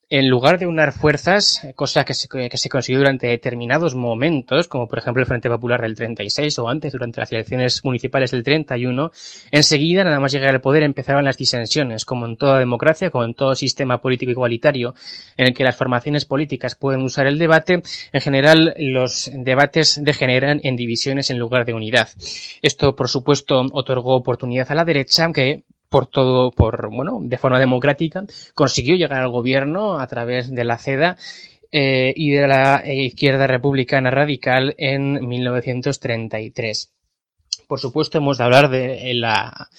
en 0.09 0.29
lugar 0.29 0.57
de 0.57 0.67
unar 0.67 0.93
fuerzas, 0.93 1.67
cosa 1.75 2.05
que 2.05 2.13
se, 2.13 2.29
consiguió 2.69 2.99
durante 2.99 3.27
determinados 3.27 3.93
momentos, 3.93 4.69
como 4.69 4.87
por 4.87 4.99
ejemplo 4.99 5.21
el 5.21 5.27
Frente 5.27 5.49
Popular 5.49 5.81
del 5.81 5.95
36 5.95 6.59
o 6.59 6.69
antes 6.69 6.93
durante 6.93 7.19
las 7.19 7.31
elecciones 7.33 7.83
municipales 7.83 8.31
del 8.31 8.43
31, 8.43 9.11
enseguida, 9.51 10.05
nada 10.05 10.21
más 10.21 10.31
llegar 10.31 10.53
al 10.53 10.61
poder, 10.61 10.83
empezaban 10.83 11.25
las 11.25 11.37
disensiones, 11.37 12.05
como 12.05 12.25
en 12.25 12.37
toda 12.37 12.57
democracia, 12.57 13.11
como 13.11 13.25
en 13.25 13.33
todo 13.33 13.53
sistema 13.55 13.99
político 13.99 14.31
igualitario, 14.31 14.95
en 15.35 15.47
el 15.47 15.53
que 15.53 15.65
las 15.65 15.75
formaciones 15.75 16.23
políticas 16.23 16.75
pueden 16.75 17.01
usar 17.01 17.27
el 17.27 17.37
debate, 17.37 17.81
en 18.13 18.21
general 18.21 18.75
los 18.77 19.29
debates 19.33 20.01
degeneran 20.01 20.61
en 20.63 20.77
divisiones 20.77 21.29
en 21.31 21.39
lugar 21.39 21.65
de 21.65 21.73
unidad. 21.73 22.07
Esto, 22.61 22.95
por 22.95 23.09
supuesto, 23.09 23.65
otorgó 23.73 24.15
oportunidad 24.15 24.71
a 24.71 24.75
la 24.75 24.85
derecha, 24.85 25.29
que 25.33 25.63
por 25.89 26.07
todo, 26.07 26.51
por, 26.51 26.89
bueno, 26.89 27.19
de 27.21 27.37
forma 27.37 27.59
democrática, 27.59 28.25
consiguió 28.53 28.95
llegar 28.95 29.21
al 29.21 29.29
gobierno 29.29 29.99
a 29.99 30.07
través 30.07 30.51
de 30.51 30.63
la 30.63 30.77
CEDA 30.77 31.17
eh, 31.71 32.13
y 32.15 32.31
de 32.31 32.47
la 32.47 32.83
izquierda 32.85 33.47
republicana 33.47 34.11
radical 34.11 34.75
en 34.77 35.27
1933. 35.27 36.91
Por 37.67 37.79
supuesto, 37.79 38.17
hemos 38.17 38.37
de 38.37 38.43
hablar 38.43 38.69
de 38.69 39.13
la 39.13 39.69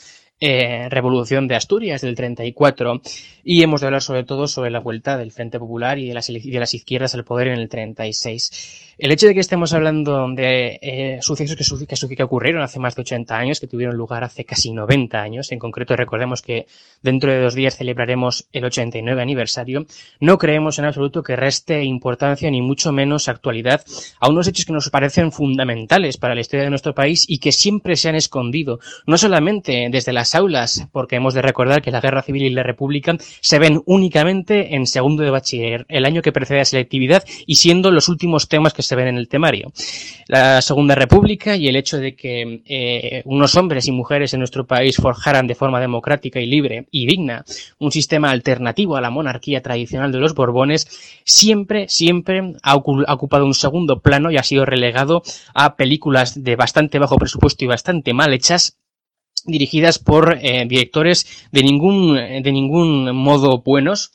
eh, 0.41 0.89
revolución 0.89 1.49
de 1.49 1.57
Asturias 1.57 2.01
del 2.01 2.15
34 2.15 3.01
y 3.45 3.63
hemos 3.63 3.81
de 3.81 3.87
hablar 3.87 4.03
sobre 4.03 4.25
todo 4.25 4.47
sobre 4.47 4.71
la 4.71 4.79
vuelta 4.79 5.17
del 5.17 5.33
Frente 5.33 5.59
Popular 5.59 5.99
y 5.99 6.07
de 6.07 6.15
las, 6.15 6.75
izquierdas 6.75 7.15
al 7.15 7.25
poder 7.25 7.49
en 7.49 7.59
el 7.59 7.69
36. 7.69 8.95
El 8.99 9.13
hecho 9.13 9.27
de 9.27 9.35
que 9.35 9.41
estemos 9.41 9.73
hablando 9.73 10.29
de 10.35 10.79
eh, 10.83 11.19
sucesos 11.23 11.57
que, 11.57 11.87
que, 11.87 12.17
que, 12.17 12.23
ocurrieron 12.23 12.63
hace 12.63 12.79
más 12.81 12.97
de 12.97 13.03
80 13.03 13.37
años, 13.37 13.61
que 13.61 13.69
tuvieron 13.69 13.97
lugar 13.97 14.25
hace 14.25 14.45
casi 14.45 14.73
90 14.73 15.21
años, 15.21 15.53
en 15.53 15.59
concreto 15.61 15.97
recordemos 15.97 16.43
que 16.43 16.67
dentro 17.01 17.33
de 17.33 17.41
dos 17.41 17.55
días 17.55 17.77
celebraremos 17.77 18.49
el 18.53 18.65
89 18.65 19.23
aniversario, 19.23 19.87
no 20.21 20.37
creemos 20.37 20.79
en 20.79 20.85
absoluto 20.85 21.23
que 21.23 21.37
reste 21.37 21.85
importancia 21.85 22.51
ni 22.51 22.61
mucho 22.61 22.93
menos 22.93 23.29
actualidad 23.29 23.85
a 24.21 24.29
unos 24.29 24.49
hechos 24.49 24.67
que 24.67 24.73
nos 24.73 24.91
parecen 24.91 25.33
fundamentales 25.33 26.17
para 26.17 26.35
la 26.35 26.41
historia 26.41 26.65
de 26.65 26.71
nuestro 26.71 26.95
país 26.95 27.25
y 27.29 27.39
que 27.39 27.53
siempre 27.53 27.97
se 27.97 28.09
han 28.09 28.15
escondido, 28.17 28.81
no 29.07 29.17
solamente 29.17 29.89
desde 29.91 30.13
las 30.13 30.28
aulas, 30.35 30.89
porque 30.93 31.17
hemos 31.17 31.35
de 31.35 31.43
recordar 31.43 31.83
que 31.83 31.91
la 31.91 32.01
Guerra 32.01 32.23
Civil 32.23 32.45
y 32.45 32.51
la 32.51 32.63
República 32.63 33.17
se 33.41 33.59
ven 33.59 33.83
únicamente 33.87 34.75
en 34.75 34.87
segundo 34.87 35.23
de 35.23 35.31
bachiller, 35.31 35.87
el 35.89 36.05
año 36.05 36.23
que 36.23 36.33
precede 36.33 36.61
a 36.61 36.65
selectividad 36.65 37.25
y 37.47 37.57
siendo 37.57 37.91
los 37.91 38.09
últimos 38.09 38.49
temas 38.49 38.73
que 38.73 38.83
se 38.83 38.97
ven 38.97 39.09
en 39.09 39.17
el 39.17 39.29
temario. 39.29 39.73
La 40.27 40.61
Segunda 40.63 40.95
República 40.95 41.57
y 41.57 41.69
el 41.69 41.77
hecho 41.77 41.99
de 41.99 42.15
que 42.15 42.63
eh, 42.67 43.23
unos 43.25 43.55
hombres 43.57 43.87
y 43.89 43.93
mujeres 43.93 44.35
en 44.35 44.41
nuestro 44.41 44.67
país 44.67 44.97
forjaran 44.97 45.47
de 45.47 45.55
forma 45.55 45.81
democrática 45.81 46.41
y 46.41 46.47
libre 46.47 46.87
y 46.91 47.07
digna 47.07 47.45
un 47.79 47.93
sistema 47.93 48.31
alternativo 48.31 48.97
a 48.97 49.01
la 49.01 49.11
monarquía 49.11 49.63
tradicional 49.63 50.13
de 50.13 50.19
los 50.19 50.35
Borbones, 50.35 50.87
siempre, 51.25 51.89
siempre 51.89 52.55
ha 52.63 52.75
ocupado 52.75 53.45
un 53.45 53.55
segundo 53.55 54.01
plano 54.01 54.31
y 54.31 54.37
ha 54.37 54.43
sido 54.43 54.65
relegado 54.65 55.23
a 55.55 55.77
películas 55.77 56.43
de 56.43 56.57
bastante 56.57 56.99
bajo 56.99 57.17
presupuesto 57.17 57.65
y 57.65 57.69
bastante 57.69 58.15
mal 58.15 58.33
hechas 58.33 58.79
dirigidas 59.49 59.99
por 59.99 60.39
eh, 60.41 60.65
directores 60.67 61.49
de 61.51 61.63
ningún, 61.63 62.15
de 62.15 62.53
ningún 62.53 63.15
modo 63.17 63.63
buenos. 63.63 64.13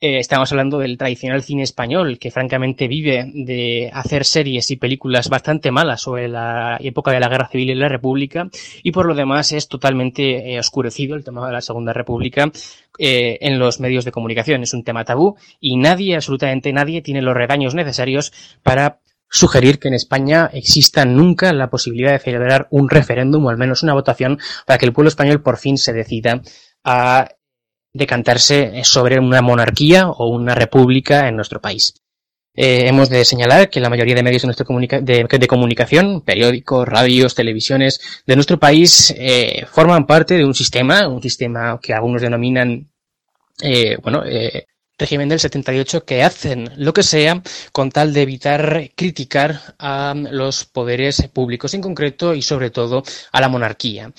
Eh, 0.00 0.18
estamos 0.18 0.50
hablando 0.50 0.80
del 0.80 0.98
tradicional 0.98 1.44
cine 1.44 1.62
español, 1.62 2.18
que 2.18 2.32
francamente 2.32 2.88
vive 2.88 3.30
de 3.34 3.88
hacer 3.92 4.24
series 4.24 4.68
y 4.72 4.76
películas 4.76 5.28
bastante 5.28 5.70
malas 5.70 6.00
sobre 6.00 6.26
la 6.26 6.76
época 6.80 7.12
de 7.12 7.20
la 7.20 7.28
Guerra 7.28 7.48
Civil 7.48 7.70
y 7.70 7.74
la 7.76 7.88
República, 7.88 8.48
y 8.82 8.90
por 8.90 9.06
lo 9.06 9.14
demás 9.14 9.52
es 9.52 9.68
totalmente 9.68 10.54
eh, 10.54 10.58
oscurecido 10.58 11.14
el 11.14 11.22
tema 11.22 11.46
de 11.46 11.52
la 11.52 11.60
Segunda 11.60 11.92
República 11.92 12.50
en 12.98 13.58
los 13.58 13.80
medios 13.80 14.04
de 14.04 14.12
comunicación. 14.12 14.62
Es 14.62 14.74
un 14.74 14.84
tema 14.84 15.04
tabú 15.04 15.36
y 15.60 15.76
nadie, 15.76 16.14
absolutamente 16.14 16.72
nadie, 16.72 17.00
tiene 17.00 17.22
los 17.22 17.34
redaños 17.34 17.74
necesarios 17.74 18.32
para 18.62 18.98
sugerir 19.32 19.78
que 19.78 19.88
en 19.88 19.94
España 19.94 20.50
exista 20.52 21.06
nunca 21.06 21.52
la 21.54 21.70
posibilidad 21.70 22.12
de 22.12 22.18
celebrar 22.18 22.68
un 22.70 22.90
referéndum 22.90 23.46
o 23.46 23.50
al 23.50 23.56
menos 23.56 23.82
una 23.82 23.94
votación 23.94 24.38
para 24.66 24.78
que 24.78 24.84
el 24.84 24.92
pueblo 24.92 25.08
español 25.08 25.42
por 25.42 25.56
fin 25.56 25.78
se 25.78 25.94
decida 25.94 26.42
a 26.84 27.28
decantarse 27.94 28.84
sobre 28.84 29.18
una 29.18 29.40
monarquía 29.40 30.08
o 30.08 30.28
una 30.28 30.54
república 30.54 31.28
en 31.28 31.36
nuestro 31.36 31.60
país. 31.60 31.94
Eh, 32.54 32.86
hemos 32.86 33.08
de 33.08 33.24
señalar 33.24 33.70
que 33.70 33.80
la 33.80 33.88
mayoría 33.88 34.14
de 34.14 34.22
medios 34.22 34.42
de, 34.42 34.48
nuestra 34.48 34.66
de, 35.00 35.46
comunicación, 35.48 36.20
periódicos, 36.20 36.86
radios, 36.86 37.34
televisiones 37.34 38.22
de 38.26 38.34
nuestro 38.34 38.58
país, 38.58 39.14
eh, 39.16 39.64
forman 39.70 40.06
parte 40.06 40.34
de 40.34 40.44
un 40.44 40.54
sistema, 40.54 41.08
un 41.08 41.22
sistema 41.22 41.80
que 41.82 41.94
algunos 41.94 42.20
denominan, 42.20 42.90
eh, 43.62 43.96
bueno, 44.02 44.22
eh, 44.26 44.66
régimen 44.98 45.28
del 45.28 45.40
78 45.40 46.04
que 46.04 46.22
hacen 46.22 46.70
lo 46.76 46.92
que 46.92 47.02
sea 47.02 47.42
con 47.72 47.90
tal 47.90 48.12
de 48.12 48.22
evitar 48.22 48.90
criticar 48.94 49.60
a 49.78 50.14
los 50.16 50.64
poderes 50.64 51.28
públicos 51.32 51.74
en 51.74 51.80
concreto 51.80 52.34
y 52.34 52.42
sobre 52.42 52.70
todo 52.70 53.02
a 53.32 53.40
la 53.40 53.48
monarquía. 53.48 54.12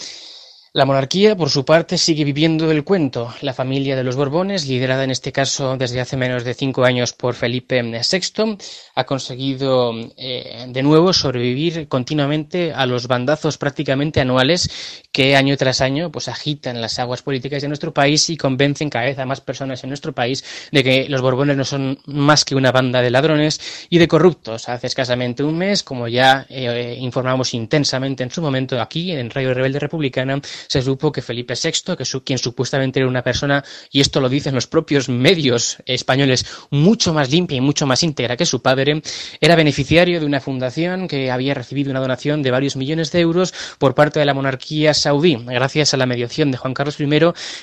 La 0.75 0.85
monarquía, 0.85 1.35
por 1.35 1.51
su 1.51 1.65
parte, 1.65 1.99
sigue 1.99 2.23
viviendo 2.23 2.71
el 2.71 2.83
cuento. 2.83 3.31
La 3.41 3.53
familia 3.53 3.95
de 3.95 4.03
los 4.03 4.15
Borbones, 4.15 4.67
liderada 4.67 5.03
en 5.03 5.11
este 5.11 5.31
caso 5.31 5.77
desde 5.77 6.01
hace 6.01 6.17
menos 6.17 6.43
de 6.43 6.55
cinco 6.55 6.83
años 6.83 7.13
por 7.13 7.35
Felipe 7.35 7.79
VI, 7.83 8.57
ha 8.95 9.03
conseguido 9.03 9.93
eh, 10.17 10.65
de 10.67 10.81
nuevo 10.81 11.13
sobrevivir 11.13 11.87
continuamente 11.87 12.73
a 12.73 12.87
los 12.87 13.07
bandazos 13.07 13.59
prácticamente 13.59 14.19
anuales 14.19 15.03
que 15.11 15.35
año 15.35 15.55
tras 15.57 15.79
año 15.79 16.11
pues 16.11 16.27
agitan 16.27 16.81
las 16.81 16.97
aguas 16.97 17.21
políticas 17.21 17.61
de 17.61 17.67
nuestro 17.67 17.93
país 17.93 18.31
y 18.31 18.35
convencen 18.35 18.89
cada 18.89 19.05
vez 19.05 19.19
a 19.19 19.27
más 19.27 19.41
personas 19.41 19.83
en 19.83 19.91
nuestro 19.91 20.13
país 20.13 20.43
de 20.71 20.83
que 20.83 21.07
los 21.07 21.21
Borbones 21.21 21.55
no 21.55 21.65
son 21.65 21.99
más 22.07 22.45
que 22.45 22.55
una 22.55 22.71
banda 22.71 23.03
de 23.03 23.11
ladrones 23.11 23.61
y 23.91 23.99
de 23.99 24.07
corruptos. 24.07 24.67
Hace 24.69 24.87
escasamente 24.87 25.43
un 25.43 25.55
mes, 25.55 25.83
como 25.83 26.07
ya 26.07 26.47
eh, 26.49 26.97
informamos 26.99 27.53
intensamente 27.53 28.23
en 28.23 28.31
su 28.31 28.41
momento 28.41 28.81
aquí 28.81 29.11
en 29.11 29.29
Radio 29.29 29.53
Rebelde 29.53 29.77
Republicana, 29.77 30.41
se 30.67 30.81
supo 30.81 31.11
que 31.11 31.21
Felipe 31.21 31.53
VI, 31.61 31.95
que 31.97 32.05
su, 32.05 32.23
quien 32.23 32.39
supuestamente 32.39 32.99
era 32.99 33.07
una 33.07 33.23
persona, 33.23 33.63
y 33.91 34.01
esto 34.01 34.19
lo 34.19 34.29
dicen 34.29 34.55
los 34.55 34.67
propios 34.67 35.09
medios 35.09 35.77
españoles, 35.85 36.45
mucho 36.69 37.13
más 37.13 37.31
limpia 37.31 37.57
y 37.57 37.61
mucho 37.61 37.85
más 37.85 38.03
íntegra 38.03 38.37
que 38.37 38.45
su 38.45 38.61
padre, 38.61 39.01
era 39.39 39.55
beneficiario 39.55 40.19
de 40.19 40.25
una 40.25 40.39
fundación 40.39 41.07
que 41.07 41.31
había 41.31 41.53
recibido 41.53 41.91
una 41.91 41.99
donación 41.99 42.41
de 42.41 42.51
varios 42.51 42.75
millones 42.75 43.11
de 43.11 43.19
euros 43.19 43.53
por 43.77 43.95
parte 43.95 44.19
de 44.19 44.25
la 44.25 44.33
monarquía 44.33 44.93
saudí, 44.93 45.37
gracias 45.45 45.93
a 45.93 45.97
la 45.97 46.05
mediación 46.05 46.51
de 46.51 46.57
Juan 46.57 46.73
Carlos 46.73 46.99
I 46.99 47.03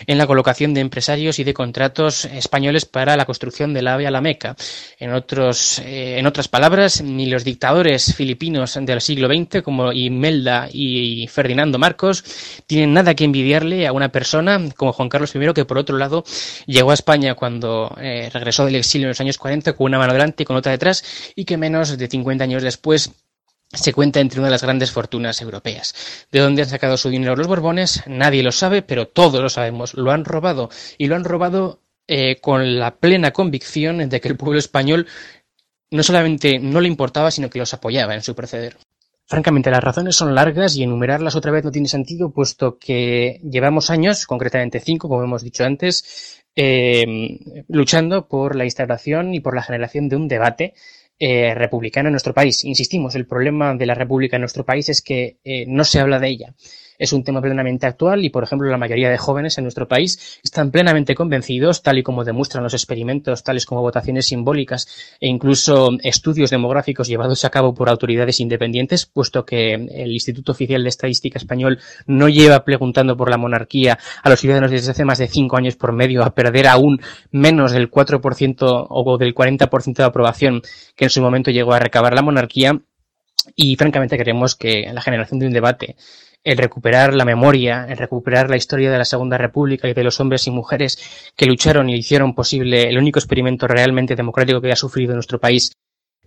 en 0.07 0.18
la 0.18 0.27
colocación 0.27 0.75
de 0.75 0.81
empresarios 0.81 1.38
y 1.38 1.44
de 1.44 1.55
contratos 1.55 2.25
españoles 2.27 2.85
para 2.85 3.16
la 3.16 3.25
construcción 3.25 3.75
del 3.75 3.88
AVE 3.88 4.07
a 4.07 4.11
la 4.11 4.20
Meca. 4.20 4.57
En, 4.98 5.12
otros, 5.12 5.79
eh, 5.81 6.18
en 6.18 6.27
otras 6.27 6.48
palabras, 6.48 7.03
ni 7.03 7.27
los 7.27 7.44
dictadores 7.44 8.14
filipinos 8.14 8.79
del 8.81 9.01
siglo 9.01 9.29
XX, 9.29 9.62
como 9.62 9.92
Imelda 9.92 10.68
y 10.72 11.27
Ferdinando 11.29 11.79
Marcos, 11.79 12.25
tienen 12.66 12.89
nada 12.92 13.14
que 13.14 13.24
envidiarle 13.24 13.87
a 13.87 13.92
una 13.92 14.11
persona 14.11 14.61
como 14.76 14.92
Juan 14.92 15.09
Carlos 15.09 15.35
I, 15.35 15.53
que 15.55 15.64
por 15.64 15.79
otro 15.79 15.96
lado 15.96 16.24
llegó 16.66 16.90
a 16.90 16.94
España 16.94 17.35
cuando 17.35 17.96
eh, 18.00 18.31
regresó 18.33 18.64
del 18.64 18.76
exilio 18.76 19.07
en 19.07 19.11
los 19.11 19.20
años 19.20 19.38
40 19.38 19.72
con 19.74 19.87
una 19.87 19.98
mano 19.98 20.12
delante 20.12 20.42
y 20.42 20.46
con 20.46 20.57
otra 20.57 20.72
detrás, 20.72 21.05
y 21.35 21.44
que 21.44 21.57
menos 21.57 21.96
de 21.96 22.09
50 22.09 22.44
años 22.44 22.62
después 22.62 23.12
se 23.72 23.92
cuenta 23.92 24.20
entre 24.20 24.40
una 24.40 24.48
de 24.48 24.53
las 24.53 24.62
grandes 24.62 24.90
fortunas 24.90 25.40
europeas. 25.40 25.94
¿De 26.33 26.40
dónde 26.40 26.62
han 26.62 26.68
sacado 26.68 26.96
su 26.96 27.09
dinero 27.09 27.37
los 27.37 27.46
Borbones? 27.46 28.03
Nadie 28.07 28.42
lo 28.42 28.53
sabe, 28.53 28.83
pero 28.83 29.07
todos 29.07 29.40
lo 29.40 29.48
sabemos. 29.48 29.94
Lo 29.94 30.11
han 30.11 30.24
robado 30.24 30.70
y 30.98 31.07
lo 31.07 31.14
han 31.14 31.24
robado 31.24 31.81
eh, 32.09 32.40
con 32.40 32.79
la 32.79 32.96
plena 32.96 33.31
convicción 33.33 34.09
de 34.09 34.20
que 34.20 34.29
el 34.29 34.37
pueblo 34.37 34.59
español 34.59 35.07
no 35.90 36.03
solamente 36.03 36.59
no 36.59 36.81
le 36.81 36.88
importaba, 36.88 37.31
sino 37.31 37.50
que 37.50 37.59
los 37.59 37.72
apoyaba 37.74 38.14
en 38.14 38.22
su 38.22 38.35
proceder. 38.35 38.76
Francamente, 39.31 39.71
las 39.71 39.85
razones 39.85 40.16
son 40.16 40.35
largas 40.35 40.75
y 40.75 40.83
enumerarlas 40.83 41.37
otra 41.37 41.53
vez 41.53 41.62
no 41.62 41.71
tiene 41.71 41.87
sentido, 41.87 42.33
puesto 42.33 42.79
que 42.81 43.40
llevamos 43.49 43.88
años, 43.88 44.27
concretamente 44.27 44.81
cinco, 44.81 45.09
como 45.09 45.23
hemos 45.23 45.45
dicho 45.45 45.64
antes, 45.64 46.43
eh, 46.57 47.38
luchando 47.69 48.27
por 48.27 48.57
la 48.57 48.64
instauración 48.64 49.33
y 49.33 49.38
por 49.38 49.55
la 49.55 49.62
generación 49.62 50.09
de 50.09 50.16
un 50.16 50.27
debate 50.27 50.75
eh, 51.21 51.55
republicano 51.55 52.09
en 52.09 52.14
nuestro 52.14 52.35
país. 52.35 52.64
Insistimos, 52.64 53.14
el 53.14 53.29
problema 53.29 53.73
de 53.77 53.87
la 53.87 53.95
república 53.95 54.37
en 54.37 54.43
nuestro 54.43 54.64
país 54.64 54.88
es 54.88 55.01
que 55.01 55.38
eh, 55.45 55.64
no 55.69 55.85
se 55.85 56.01
habla 56.01 56.19
de 56.19 56.27
ella 56.27 56.55
es 57.01 57.15
un 57.15 57.25
tema 57.25 57.41
plenamente 57.41 57.87
actual 57.87 58.25
y, 58.25 58.31
por 58.31 58.45
ejemplo, 58.45 58.71
la 58.71 58.77
mayoría 58.77 59.11
de 59.11 59.17
jóvenes 59.17 59.57
en 59.57 59.65
nuestro 59.65 59.89
país 59.89 60.39
están 60.45 60.71
plenamente 60.71 61.15
convencidos, 61.15 61.83
tal 61.83 61.99
y 61.99 62.03
como 62.03 62.25
demuestran 62.25 62.63
los 62.63 62.75
experimentos, 62.75 63.43
tales 63.43 63.65
como 63.65 63.81
votaciones 63.81 64.27
simbólicas 64.27 64.87
e 65.19 65.27
incluso 65.27 65.91
estudios 66.03 66.51
demográficos 66.51 67.09
llevados 67.09 67.45
a 67.45 67.51
cabo 67.51 67.75
por 67.75 67.89
autoridades 67.89 68.39
independientes, 68.39 69.07
puesto 69.07 69.47
que 69.47 69.73
el 69.75 70.13
Instituto 70.13 70.53
Oficial 70.53 70.83
de 70.83 70.91
Estadística 70.91 71.39
Español 71.39 71.79
no 72.07 72.29
lleva 72.29 72.65
preguntando 72.65 73.17
por 73.17 73.31
la 73.31 73.39
monarquía 73.39 73.99
a 74.23 74.29
los 74.29 74.39
ciudadanos 74.39 74.71
desde 74.71 74.91
hace 74.91 75.07
más 75.07 75.19
de 75.19 75.29
cinco 75.29 75.57
años 75.57 75.77
por 75.77 75.93
medio 75.93 76.23
a 76.23 76.35
perder 76.35 76.67
aún 76.67 77.01
menos 77.31 77.73
del 77.73 77.91
4% 77.91 78.87
o 78.91 79.19
del 79.19 79.35
40% 79.35 79.95
de 79.95 80.05
aprobación 80.05 80.61
que 80.95 81.07
en 81.07 81.11
su 81.11 81.23
momento 81.23 81.51
llegó 81.51 81.73
a 81.73 81.79
recabar 81.79 82.15
la 82.15 82.23
monarquía. 82.23 82.79
Y 83.57 83.75
francamente 83.77 84.19
creemos 84.19 84.55
que 84.55 84.91
la 84.93 85.01
generación 85.01 85.41
de 85.41 85.47
un 85.47 85.53
debate 85.55 85.97
el 86.42 86.59
recuperar 86.59 87.14
la 87.14 87.24
memoria, 87.24 87.87
el 87.88 87.98
recuperar 87.98 88.50
la 88.50 88.57
historia 88.57 88.90
de 88.90 88.98
la 88.98 89.05
Segunda 89.05 89.38
República 89.38 89.88
y 89.88 89.94
de 89.94 90.05
los 90.05 90.20
hombres 90.20 90.46
y 90.46 90.50
mujeres 90.50 91.33
que 91.37 91.46
lucharon 91.46 91.90
y 91.90 91.96
hicieron 91.96 92.35
posible 92.35 92.88
el 92.88 92.98
único 92.98 93.18
experimento 93.18 93.66
realmente 93.66 94.16
democrático 94.16 94.61
que 94.61 94.72
ha 94.72 94.76
sufrido 94.76 95.14
nuestro 95.14 95.38
país 95.38 95.72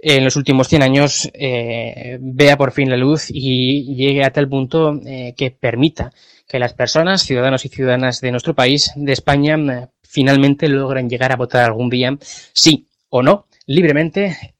en 0.03 0.25
los 0.25 0.35
últimos 0.35 0.67
100 0.67 0.83
años 0.83 1.29
eh, 1.33 2.17
vea 2.19 2.57
por 2.57 2.73
fin 2.73 2.89
la 2.89 2.97
luz 2.97 3.27
y 3.29 3.95
llegue 3.95 4.25
a 4.25 4.33
tal 4.33 4.49
punto 4.49 4.99
eh, 5.05 5.33
que 5.37 5.51
permita 5.51 6.11
que 6.45 6.59
las 6.59 6.73
personas, 6.73 7.23
ciudadanos 7.23 7.63
y 7.63 7.69
ciudadanas 7.69 8.19
de 8.19 8.31
nuestro 8.31 8.53
país, 8.53 8.91
de 8.95 9.13
España, 9.13 9.55
eh, 9.55 9.87
finalmente 10.01 10.67
logren 10.67 11.09
llegar 11.09 11.31
a 11.31 11.37
votar 11.37 11.63
algún 11.63 11.89
día, 11.89 12.17
sí 12.51 12.89
o 13.09 13.23
no, 13.23 13.47
libremente, 13.65 14.55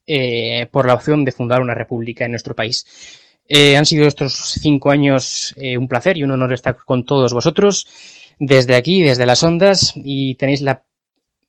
por 0.71 0.85
la 0.85 0.93
opción 0.93 1.25
de 1.25 1.31
fundar 1.31 1.61
una 1.61 1.73
república 1.73 2.23
en 2.25 2.31
nuestro 2.31 2.55
país. 2.55 2.85
Eh, 3.47 3.77
han 3.77 3.85
sido 3.85 4.07
estos 4.07 4.33
cinco 4.61 4.91
años 4.91 5.53
eh, 5.57 5.77
un 5.77 5.87
placer 5.87 6.17
y 6.17 6.23
un 6.23 6.31
honor 6.31 6.53
estar 6.53 6.77
con 6.77 7.05
todos 7.05 7.33
vosotros 7.33 7.87
desde 8.39 8.75
aquí, 8.75 9.01
desde 9.01 9.25
las 9.25 9.43
ondas, 9.43 9.93
y 9.95 10.35
tenéis 10.35 10.61
la 10.61 10.83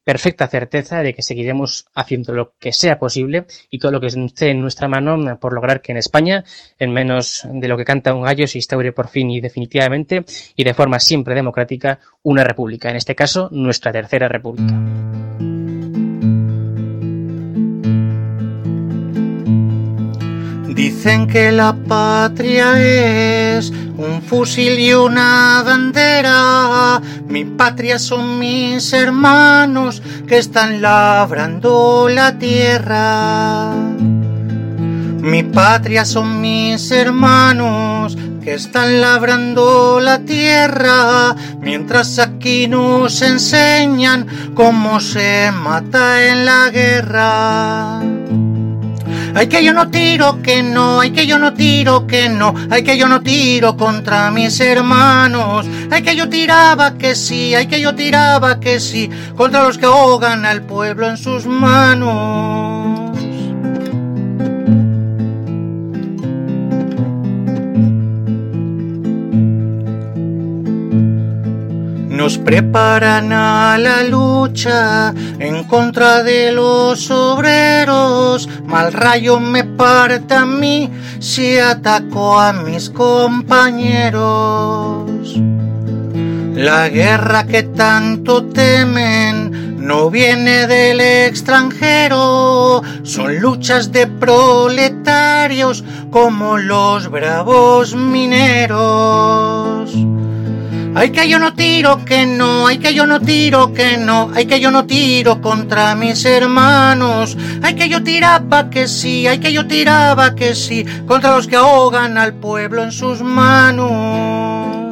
perfecta 0.04 0.46
certeza 0.48 1.02
de 1.02 1.14
que 1.14 1.22
seguiremos 1.22 1.86
haciendo 1.94 2.34
lo 2.34 2.52
que 2.58 2.72
sea 2.72 2.98
posible 2.98 3.46
y 3.70 3.78
todo 3.78 3.90
lo 3.90 4.00
que 4.00 4.08
esté 4.08 4.50
en 4.50 4.60
nuestra 4.60 4.86
mano 4.86 5.38
por 5.40 5.54
lograr 5.54 5.80
que 5.80 5.92
en 5.92 5.98
España, 5.98 6.44
en 6.78 6.92
menos 6.92 7.46
de 7.50 7.68
lo 7.68 7.76
que 7.76 7.86
canta 7.86 8.14
un 8.14 8.22
gallo, 8.22 8.46
se 8.46 8.58
instaure 8.58 8.92
por 8.92 9.08
fin 9.08 9.30
y 9.30 9.40
definitivamente 9.40 10.24
y 10.54 10.62
de 10.62 10.74
forma 10.74 11.00
siempre 11.00 11.34
democrática 11.34 11.98
una 12.22 12.44
república, 12.44 12.90
en 12.90 12.96
este 12.96 13.14
caso 13.14 13.48
nuestra 13.50 13.92
tercera 13.92 14.28
república. 14.28 14.74
Dicen 20.74 21.28
que 21.28 21.52
la 21.52 21.72
patria 21.72 22.78
es 22.80 23.70
un 23.96 24.22
fusil 24.22 24.78
y 24.80 24.92
una 24.92 25.62
bandera. 25.64 27.00
Mi 27.28 27.44
patria 27.44 28.00
son 28.00 28.40
mis 28.40 28.92
hermanos 28.92 30.02
que 30.26 30.38
están 30.38 30.82
labrando 30.82 32.08
la 32.10 32.38
tierra. 32.38 33.72
Mi 35.24 35.44
patria 35.44 36.04
son 36.04 36.40
mis 36.40 36.90
hermanos 36.90 38.18
que 38.42 38.54
están 38.54 39.00
labrando 39.00 40.00
la 40.00 40.18
tierra, 40.18 41.34
mientras 41.60 42.18
aquí 42.18 42.68
nos 42.68 43.22
enseñan 43.22 44.26
cómo 44.54 45.00
se 45.00 45.50
mata 45.50 46.22
en 46.28 46.44
la 46.44 46.68
guerra. 46.68 48.02
Ay 49.36 49.48
que 49.48 49.64
yo 49.64 49.72
no 49.72 49.90
tiro, 49.90 50.40
que 50.42 50.62
no, 50.62 51.00
ay 51.00 51.10
que 51.10 51.26
yo 51.26 51.38
no 51.38 51.54
tiro, 51.54 52.06
que 52.06 52.28
no, 52.28 52.54
ay 52.70 52.84
que 52.84 52.96
yo 52.96 53.08
no 53.08 53.20
tiro 53.20 53.76
contra 53.76 54.30
mis 54.30 54.60
hermanos, 54.60 55.66
ay 55.90 56.02
que 56.02 56.14
yo 56.14 56.28
tiraba 56.28 56.96
que 56.96 57.16
sí, 57.16 57.52
ay 57.52 57.66
que 57.66 57.80
yo 57.80 57.96
tiraba 57.96 58.60
que 58.60 58.78
sí, 58.78 59.10
contra 59.36 59.64
los 59.64 59.76
que 59.76 59.86
ahogan 59.86 60.46
al 60.46 60.62
pueblo 60.62 61.08
en 61.08 61.16
sus 61.16 61.46
manos. 61.46 63.03
Nos 72.14 72.38
preparan 72.38 73.30
a 73.32 73.76
la 73.78 74.04
lucha 74.04 75.12
en 75.38 75.64
contra 75.64 76.22
de 76.22 76.52
los 76.52 77.10
obreros. 77.10 78.48
Mal 78.66 78.92
rayo 78.92 79.40
me 79.40 79.64
parte 79.64 80.34
a 80.34 80.44
mí 80.46 80.90
si 81.18 81.58
ataco 81.58 82.38
a 82.38 82.52
mis 82.52 82.90
compañeros. 82.90 85.10
La 86.54 86.88
guerra 86.88 87.46
que 87.46 87.64
tanto 87.64 88.44
temen 88.44 89.74
no 89.84 90.08
viene 90.08 90.68
del 90.68 91.00
extranjero, 91.00 92.80
son 93.02 93.40
luchas 93.40 93.90
de 93.92 94.06
proletarios 94.06 95.84
como 96.10 96.56
los 96.58 97.10
bravos 97.10 97.94
mineros. 97.94 99.92
Ay 100.96 101.10
que 101.10 101.28
yo 101.28 101.40
no 101.40 101.54
tiro, 101.54 102.04
que 102.04 102.24
no, 102.24 102.68
ay 102.68 102.78
que 102.78 102.94
yo 102.94 103.04
no 103.04 103.20
tiro, 103.20 103.72
que 103.72 103.96
no, 103.96 104.30
ay 104.32 104.46
que 104.46 104.60
yo 104.60 104.70
no 104.70 104.86
tiro 104.86 105.40
contra 105.40 105.96
mis 105.96 106.24
hermanos, 106.24 107.36
ay 107.62 107.74
que 107.74 107.88
yo 107.88 108.04
tiraba 108.04 108.70
que 108.70 108.86
sí, 108.86 109.26
ay 109.26 109.40
que 109.40 109.52
yo 109.52 109.66
tiraba 109.66 110.36
que 110.36 110.54
sí, 110.54 110.84
contra 111.06 111.34
los 111.34 111.48
que 111.48 111.56
ahogan 111.56 112.16
al 112.16 112.34
pueblo 112.34 112.84
en 112.84 112.92
sus 112.92 113.22
manos. 113.22 114.83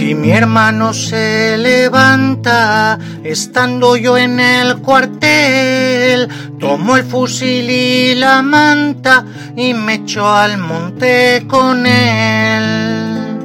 Si 0.00 0.14
mi 0.14 0.30
hermano 0.30 0.94
se 0.94 1.58
levanta, 1.58 2.98
estando 3.22 3.96
yo 3.96 4.16
en 4.16 4.40
el 4.40 4.78
cuartel, 4.78 6.26
tomo 6.58 6.96
el 6.96 7.04
fusil 7.04 7.68
y 7.68 8.14
la 8.14 8.40
manta 8.40 9.26
y 9.54 9.74
me 9.74 9.96
echo 9.96 10.26
al 10.26 10.56
monte 10.56 11.44
con 11.46 11.84
él. 11.84 13.36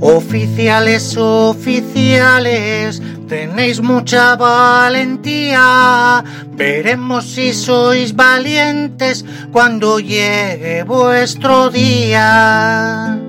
Oficiales, 0.00 1.16
oficiales, 1.16 3.00
tenéis 3.28 3.80
mucha 3.80 4.34
valentía, 4.34 6.24
veremos 6.50 7.26
si 7.26 7.52
sois 7.52 8.16
valientes 8.16 9.24
cuando 9.52 10.00
llegue 10.00 10.82
vuestro 10.82 11.70
día. 11.70 13.20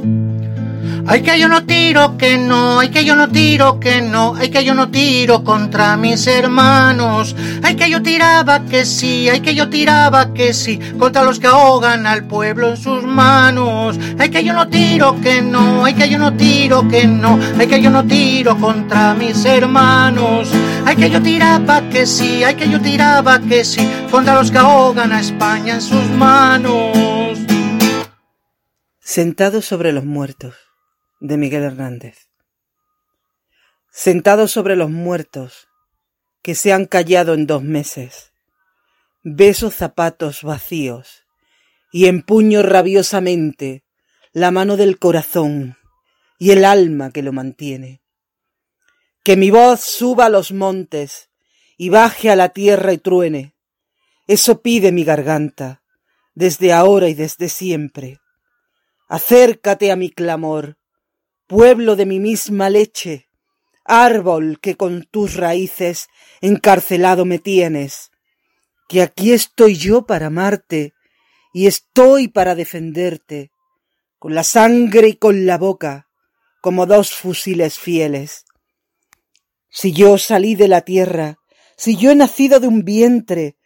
Ay 1.05 1.21
que 1.21 1.37
yo 1.37 1.49
no 1.49 1.65
tiro, 1.65 2.17
que 2.17 2.37
no, 2.37 2.79
ay 2.79 2.89
que 2.89 3.03
yo 3.03 3.17
no 3.17 3.27
tiro, 3.27 3.77
que 3.77 4.01
no, 4.01 4.35
ay 4.35 4.49
que 4.49 4.63
yo 4.63 4.73
no 4.73 4.87
tiro 4.89 5.43
contra 5.43 5.97
mis 5.97 6.25
hermanos, 6.27 7.35
ay 7.61 7.75
que 7.75 7.89
yo 7.89 8.01
tiraba 8.01 8.63
que 8.63 8.85
sí, 8.85 9.27
ay 9.27 9.41
que 9.41 9.53
yo 9.53 9.69
tiraba 9.69 10.33
que 10.33 10.53
sí, 10.53 10.79
contra 10.97 11.23
los 11.23 11.39
que 11.39 11.47
ahogan 11.47 12.07
al 12.07 12.25
pueblo 12.25 12.69
en 12.69 12.77
sus 12.77 13.03
manos, 13.03 13.99
ay 14.17 14.29
que 14.29 14.45
yo 14.45 14.53
no 14.53 14.69
tiro, 14.69 15.19
que 15.21 15.41
no, 15.41 15.83
ay 15.83 15.93
que 15.93 16.07
yo 16.07 16.17
no 16.17 16.37
tiro, 16.37 16.87
que 16.87 17.05
no, 17.05 17.37
ay 17.59 17.67
que 17.67 17.81
yo 17.81 17.89
no 17.89 18.05
tiro 18.05 18.57
contra 18.57 19.13
mis 19.13 19.43
hermanos, 19.43 20.49
ay 20.85 20.95
que 20.95 21.09
yo 21.09 21.21
tiraba 21.21 21.81
que 21.89 22.05
sí, 22.05 22.45
ay 22.45 22.55
que 22.55 22.69
yo 22.69 22.79
tiraba 22.79 23.39
que 23.39 23.65
sí, 23.65 23.85
contra 24.09 24.35
los 24.35 24.51
que 24.51 24.57
ahogan 24.57 25.11
a 25.11 25.19
España 25.19 25.75
en 25.75 25.81
sus 25.81 26.07
manos. 26.11 27.37
Sentado 29.01 29.61
sobre 29.61 29.91
los 29.91 30.05
muertos 30.05 30.72
de 31.23 31.37
Miguel 31.37 31.63
Hernández. 31.63 32.27
Sentado 33.89 34.49
sobre 34.49 34.75
los 34.75 34.89
muertos 34.89 35.69
que 36.41 36.53
se 36.53 36.73
han 36.73 36.85
callado 36.85 37.33
en 37.33 37.47
dos 37.47 37.63
meses, 37.63 38.33
beso 39.23 39.71
zapatos 39.71 40.43
vacíos 40.43 41.23
y 41.93 42.07
empuño 42.07 42.61
rabiosamente 42.61 43.85
la 44.33 44.51
mano 44.51 44.75
del 44.75 44.99
corazón 44.99 45.77
y 46.39 46.51
el 46.51 46.65
alma 46.65 47.11
que 47.11 47.23
lo 47.23 47.31
mantiene. 47.31 48.01
Que 49.23 49.37
mi 49.37 49.49
voz 49.49 49.79
suba 49.79 50.25
a 50.25 50.29
los 50.29 50.51
montes 50.51 51.29
y 51.77 51.87
baje 51.87 52.31
a 52.31 52.35
la 52.35 52.49
tierra 52.49 52.91
y 52.91 52.97
truene. 52.97 53.55
Eso 54.27 54.61
pide 54.61 54.91
mi 54.91 55.05
garganta, 55.05 55.83
desde 56.35 56.73
ahora 56.73 57.07
y 57.07 57.13
desde 57.13 57.47
siempre. 57.47 58.19
Acércate 59.07 59.89
a 59.89 59.95
mi 59.95 60.09
clamor, 60.09 60.77
pueblo 61.47 61.95
de 61.95 62.05
mi 62.05 62.19
misma 62.19 62.69
leche, 62.69 63.29
árbol 63.83 64.59
que 64.61 64.75
con 64.75 65.03
tus 65.03 65.35
raíces 65.35 66.07
encarcelado 66.41 67.25
me 67.25 67.39
tienes, 67.39 68.11
que 68.87 69.01
aquí 69.01 69.33
estoy 69.33 69.75
yo 69.75 70.05
para 70.05 70.27
amarte 70.27 70.93
y 71.53 71.67
estoy 71.67 72.27
para 72.27 72.55
defenderte, 72.55 73.51
con 74.19 74.35
la 74.35 74.43
sangre 74.43 75.09
y 75.09 75.15
con 75.15 75.45
la 75.45 75.57
boca, 75.57 76.07
como 76.61 76.85
dos 76.85 77.13
fusiles 77.13 77.77
fieles. 77.77 78.45
Si 79.69 79.91
yo 79.91 80.17
salí 80.17 80.55
de 80.55 80.67
la 80.67 80.81
tierra, 80.81 81.39
si 81.75 81.97
yo 81.97 82.11
he 82.11 82.15
nacido 82.15 82.59
de 82.59 82.67
un 82.67 82.85
vientre, 82.85 83.57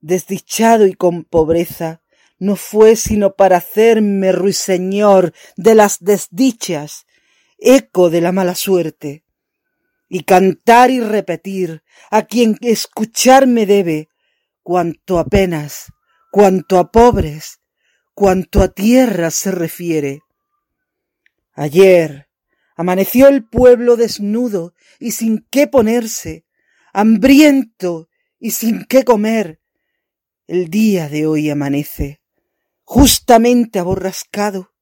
desdichado 0.00 0.86
y 0.86 0.94
con 0.94 1.24
pobreza, 1.24 2.02
no 2.38 2.56
fue 2.56 2.96
sino 2.96 3.34
para 3.34 3.58
hacerme 3.58 4.32
ruiseñor 4.32 5.32
de 5.56 5.74
las 5.74 5.98
desdichas 6.00 7.05
eco 7.58 8.10
de 8.10 8.20
la 8.20 8.32
mala 8.32 8.54
suerte, 8.54 9.24
y 10.08 10.24
cantar 10.24 10.90
y 10.90 11.00
repetir 11.00 11.82
a 12.10 12.22
quien 12.22 12.56
escucharme 12.60 13.66
debe 13.66 14.08
cuanto 14.62 15.18
apenas, 15.18 15.92
cuanto 16.30 16.78
a 16.78 16.90
pobres, 16.90 17.60
cuanto 18.14 18.62
a 18.62 18.68
tierra 18.68 19.30
se 19.30 19.50
refiere. 19.50 20.22
Ayer 21.52 22.28
amaneció 22.76 23.28
el 23.28 23.46
pueblo 23.46 23.96
desnudo 23.96 24.74
y 24.98 25.12
sin 25.12 25.46
qué 25.50 25.66
ponerse, 25.66 26.44
hambriento 26.92 28.08
y 28.38 28.50
sin 28.52 28.84
qué 28.84 29.04
comer. 29.04 29.60
El 30.46 30.68
día 30.68 31.08
de 31.08 31.26
hoy 31.26 31.50
amanece, 31.50 32.20
justamente 32.82 33.78
aborrascado 33.78 34.72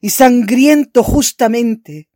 y 0.00 0.10
sangriento 0.10 1.02
justamente, 1.02 2.09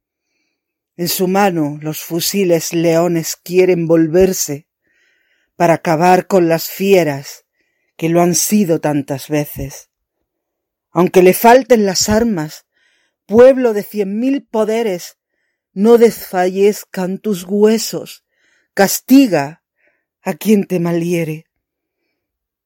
en 0.97 1.09
su 1.09 1.29
mano 1.29 1.79
los 1.81 2.01
fusiles 2.01 2.73
leones 2.73 3.37
quieren 3.37 3.87
volverse 3.87 4.67
para 5.57 5.75
acabar 5.75 6.27
con 6.27 6.49
las 6.49 6.69
fieras 6.69 7.45
que 7.97 8.09
lo 8.09 8.21
han 8.21 8.35
sido 8.35 8.81
tantas 8.81 9.29
veces. 9.29 9.91
Aunque 10.91 11.23
le 11.23 11.35
falten 11.35 11.87
las 11.87 12.09
armas, 12.09 12.67
pueblo 13.27 13.73
de 13.73 13.83
cien 13.83 14.19
mil 14.19 14.45
poderes, 14.45 15.19
no 15.73 15.99
desfallezcan 15.99 17.19
tus 17.19 17.45
huesos, 17.45 18.25
castiga 18.75 19.65
a 20.23 20.35
quien 20.35 20.65
te 20.65 20.79
maliere. 20.79 21.47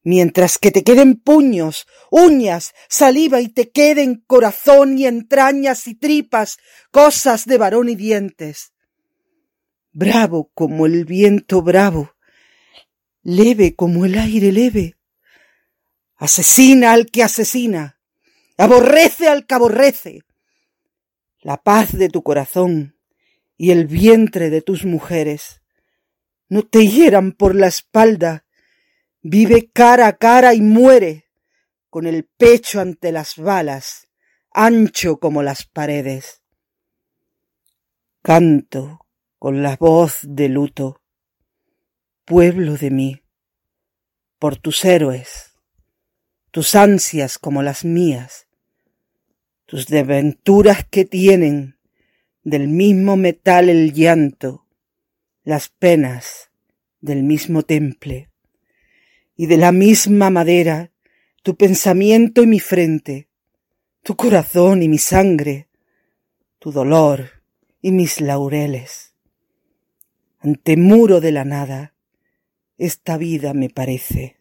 Mientras 0.09 0.57
que 0.57 0.71
te 0.71 0.85
queden 0.85 1.17
puños, 1.17 1.87
uñas, 2.11 2.73
saliva 2.89 3.43
y 3.43 3.49
te 3.51 3.71
queden 3.71 4.25
corazón 4.27 4.97
y 4.97 5.05
entrañas 5.05 5.87
y 5.87 5.95
tripas, 5.95 6.57
cosas 6.91 7.45
de 7.45 7.59
varón 7.59 7.91
y 7.91 7.95
dientes. 7.95 8.73
Bravo 9.93 10.51
como 10.55 10.87
el 10.87 11.05
viento 11.05 11.61
bravo, 11.61 12.15
leve 13.23 13.75
como 13.75 14.07
el 14.07 14.17
aire 14.17 14.51
leve. 14.51 14.97
Asesina 16.17 16.93
al 16.93 17.11
que 17.11 17.23
asesina, 17.23 18.01
aborrece 18.57 19.29
al 19.29 19.47
que 19.47 19.57
aborrece. 19.57 20.23
La 21.43 21.63
paz 21.63 21.93
de 21.93 22.09
tu 22.09 22.23
corazón 22.23 22.97
y 23.59 23.73
el 23.73 23.87
vientre 23.87 24.49
de 24.49 24.63
tus 24.63 24.87
mujeres 24.87 25.61
no 26.49 26.63
te 26.63 26.89
hieran 26.89 27.33
por 27.33 27.55
la 27.55 27.67
espalda, 27.67 28.47
vive 29.23 29.71
cara 29.73 30.07
a 30.07 30.17
cara 30.17 30.55
y 30.55 30.61
muere, 30.61 31.27
con 31.91 32.07
el 32.07 32.25
pecho 32.25 32.81
ante 32.81 33.13
las 33.13 33.37
balas, 33.37 34.09
ancho 34.53 35.19
como 35.19 35.43
las 35.43 35.65
paredes. 35.65 36.43
Canto 38.23 39.07
con 39.39 39.63
la 39.63 39.77
voz 39.77 40.19
de 40.23 40.49
luto, 40.49 41.01
pueblo 42.25 42.77
de 42.77 42.91
mí, 42.91 43.23
por 44.39 44.57
tus 44.57 44.85
héroes, 44.85 45.55
tus 46.51 46.75
ansias 46.75 47.39
como 47.39 47.63
las 47.63 47.85
mías, 47.85 48.49
tus 49.67 49.87
desventuras 49.87 50.85
que 50.89 51.05
tienen 51.05 51.79
del 52.43 52.69
mismo 52.69 53.17
metal 53.17 53.69
el 53.69 53.93
llanto, 53.93 54.67
las 55.45 55.69
penas 55.69 56.51
del 57.01 57.23
mismo 57.23 57.63
temple, 57.63 58.31
y 59.39 59.47
de 59.47 59.57
la 59.57 59.71
misma 59.71 60.31
madera 60.31 60.91
tu 61.45 61.57
pensamiento 61.57 62.43
y 62.43 62.49
mi 62.49 62.59
frente, 62.59 63.29
tu 64.03 64.17
corazón 64.17 64.83
y 64.83 64.89
mi 64.89 64.99
sangre, 64.99 65.69
tu 66.59 66.73
dolor 66.73 67.31
y 67.81 67.93
mis 67.93 68.21
laureles. 68.21 69.15
Ante 70.41 70.77
muro 70.77 71.21
de 71.21 71.31
la 71.31 71.45
nada, 71.45 71.95
esta 72.79 73.17
vida 73.17 73.55
me 73.55 73.71
parece. 73.71 74.37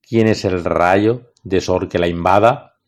¿Quién 0.00 0.28
es 0.28 0.44
el 0.44 0.64
rayo 0.64 1.32
de 1.42 1.60
sol 1.60 1.88
que 1.88 1.98
la 1.98 2.06
invada? 2.06 2.78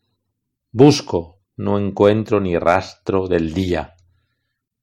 Busco, 0.71 1.41
no 1.57 1.77
encuentro 1.77 2.39
ni 2.39 2.57
rastro 2.57 3.27
del 3.27 3.53
día. 3.53 3.97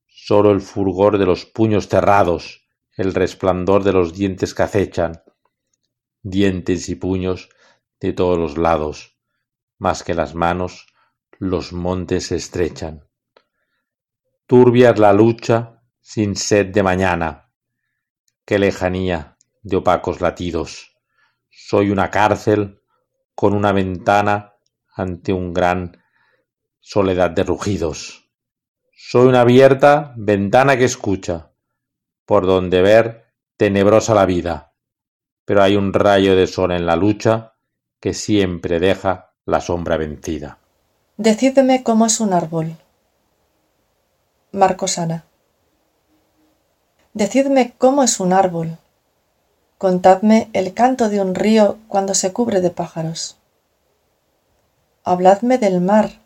Solo 0.07 0.51
el 0.51 0.61
fulgor 0.61 1.17
de 1.17 1.25
los 1.25 1.47
puños 1.47 1.87
cerrados, 1.87 2.67
el 2.95 3.15
resplandor 3.15 3.83
de 3.83 3.93
los 3.93 4.13
dientes 4.13 4.53
que 4.53 4.61
acechan, 4.61 5.23
dientes 6.21 6.89
y 6.89 6.95
puños 6.95 7.49
de 7.99 8.13
todos 8.13 8.37
los 8.37 8.59
lados, 8.59 9.17
más 9.79 10.03
que 10.03 10.13
las 10.13 10.35
manos 10.35 10.85
los 11.39 11.73
montes 11.73 12.27
se 12.27 12.35
estrechan. 12.35 13.04
Turbia 14.47 14.91
es 14.91 14.99
la 14.99 15.11
lucha 15.11 15.81
sin 16.01 16.35
sed 16.35 16.67
de 16.67 16.83
mañana. 16.83 17.49
Qué 18.45 18.59
lejanía 18.59 19.37
de 19.63 19.77
opacos 19.77 20.21
latidos. 20.21 20.95
Soy 21.49 21.89
una 21.89 22.11
cárcel 22.11 22.79
con 23.33 23.55
una 23.55 23.71
ventana 23.71 24.53
ante 24.93 25.33
un 25.33 25.51
gran 25.51 25.97
soledad 26.79 27.31
de 27.31 27.43
rugidos. 27.43 28.29
Soy 28.95 29.25
una 29.25 29.41
abierta 29.41 30.13
ventana 30.15 30.77
que 30.77 30.85
escucha, 30.85 31.51
por 32.27 32.45
donde 32.45 32.83
ver 32.83 33.33
tenebrosa 33.57 34.13
la 34.13 34.27
vida, 34.27 34.73
pero 35.43 35.63
hay 35.63 35.75
un 35.75 35.91
rayo 35.91 36.35
de 36.35 36.45
sol 36.45 36.71
en 36.71 36.85
la 36.85 36.95
lucha 36.95 37.55
que 37.99 38.13
siempre 38.13 38.79
deja 38.79 39.33
la 39.45 39.59
sombra 39.59 39.97
vencida. 39.97 40.59
Decidme 41.17 41.81
cómo 41.81 42.05
es 42.05 42.19
un 42.19 42.33
árbol. 42.33 42.77
Marcosana. 44.55 45.25
Decidme 47.13 47.73
cómo 47.77 48.03
es 48.03 48.21
un 48.21 48.31
árbol. 48.31 48.77
Contadme 49.77 50.49
el 50.53 50.73
canto 50.73 51.09
de 51.09 51.19
un 51.19 51.35
río 51.35 51.77
cuando 51.89 52.13
se 52.13 52.31
cubre 52.31 52.61
de 52.61 52.69
pájaros. 52.69 53.35
Habladme 55.03 55.57
del 55.57 55.81
mar. 55.81 56.21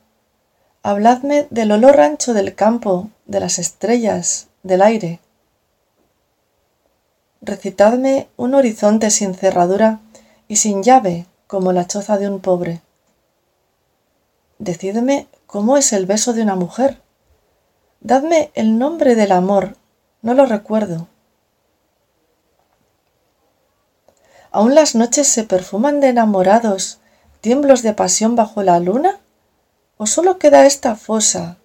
Habladme 0.84 1.48
del 1.50 1.72
olor 1.72 2.00
ancho 2.00 2.36
del 2.36 2.54
campo, 2.54 3.10
de 3.26 3.40
las 3.40 3.58
estrellas, 3.58 4.48
del 4.62 4.84
aire. 4.84 5.20
Recitadme 7.42 8.28
un 8.38 8.54
horizonte 8.54 9.10
sin 9.10 9.34
cerradura 9.34 10.02
y 10.48 10.58
sin 10.58 10.84
llave 10.84 11.26
como 11.48 11.72
la 11.74 11.88
choza 11.88 12.20
de 12.20 12.30
un 12.30 12.42
pobre. 12.42 12.82
Decidme 14.60 15.28
cómo 15.48 15.78
es 15.78 15.94
el 15.94 16.06
beso 16.06 16.34
de 16.34 16.44
una 16.44 16.56
mujer. 16.56 17.02
Dadme 18.02 18.52
el 18.54 18.80
nombre 18.80 19.16
del 19.16 19.34
amor, 19.34 19.76
no 20.22 20.34
lo 20.34 20.46
recuerdo. 20.46 21.08
¿Aún 24.52 24.74
las 24.74 24.96
noches 24.96 25.28
se 25.28 25.44
perfuman 25.44 26.00
de 26.00 26.08
enamorados, 26.08 27.00
tiemblos 27.42 27.84
de 27.84 27.94
pasión 27.94 28.36
bajo 28.36 28.64
la 28.64 28.80
luna? 28.80 29.20
¿O 29.98 30.08
solo 30.08 30.40
queda 30.40 30.66
esta 30.66 30.96
fosa, 30.96 31.58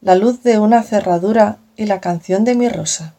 la 0.00 0.14
luz 0.14 0.42
de 0.42 0.58
una 0.58 0.82
cerradura 0.82 1.58
y 1.76 1.84
la 1.84 2.00
canción 2.00 2.44
de 2.44 2.54
mi 2.54 2.68
rosa? 2.68 3.14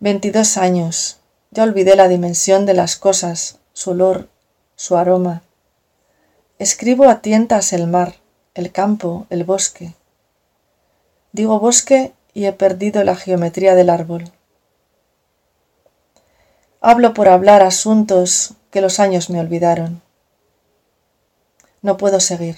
Veintidós 0.00 0.56
años. 0.56 1.18
Ya 1.50 1.64
olvidé 1.64 1.94
la 1.94 2.08
dimensión 2.08 2.64
de 2.64 2.74
las 2.74 2.96
cosas, 2.96 3.58
su 3.74 3.90
olor, 3.90 4.28
su 4.76 4.96
aroma. 4.96 5.42
Escribo 6.58 7.08
a 7.08 7.20
tientas 7.20 7.72
el 7.72 7.86
mar, 7.86 8.14
el 8.54 8.72
campo, 8.72 9.26
el 9.30 9.44
bosque. 9.44 9.94
Digo 11.32 11.60
bosque 11.60 12.12
y 12.34 12.46
he 12.46 12.52
perdido 12.52 13.04
la 13.04 13.16
geometría 13.16 13.74
del 13.74 13.90
árbol. 13.90 14.24
Hablo 16.80 17.14
por 17.14 17.28
hablar 17.28 17.62
asuntos 17.62 18.54
que 18.70 18.80
los 18.80 19.00
años 19.00 19.30
me 19.30 19.40
olvidaron. 19.40 20.02
No 21.82 21.96
puedo 21.96 22.20
seguir. 22.20 22.56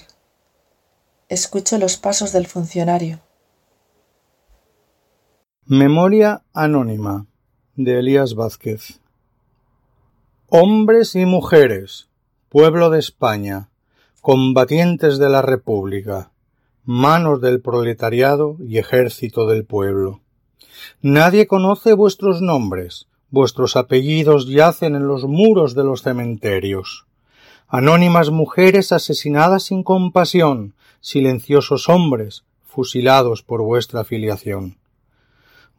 Escucho 1.29 1.77
los 1.77 1.97
pasos 1.97 2.31
del 2.31 2.47
funcionario. 2.47 3.19
Memoria 5.65 6.43
anónima 6.53 7.25
de 7.75 7.99
Elías 7.99 8.35
Vázquez. 8.35 8.99
Hombres 10.47 11.15
y 11.15 11.25
mujeres, 11.25 12.09
pueblo 12.49 12.89
de 12.89 12.99
España, 12.99 13.69
combatientes 14.23 15.17
de 15.17 15.27
la 15.27 15.41
República, 15.41 16.31
manos 16.85 17.41
del 17.41 17.59
proletariado 17.59 18.55
y 18.65 18.77
ejército 18.77 19.47
del 19.47 19.65
pueblo. 19.65 20.21
Nadie 21.01 21.45
conoce 21.45 21.91
vuestros 21.91 22.41
nombres, 22.41 23.09
vuestros 23.31 23.75
apellidos 23.75 24.47
yacen 24.47 24.95
en 24.95 25.07
los 25.07 25.25
muros 25.25 25.75
de 25.75 25.83
los 25.83 26.03
cementerios. 26.03 27.05
Anónimas 27.67 28.29
mujeres 28.29 28.93
asesinadas 28.93 29.63
sin 29.63 29.83
compasión, 29.83 30.73
silenciosos 31.01 31.89
hombres 31.89 32.45
fusilados 32.63 33.43
por 33.43 33.61
vuestra 33.61 33.99
afiliación. 33.99 34.77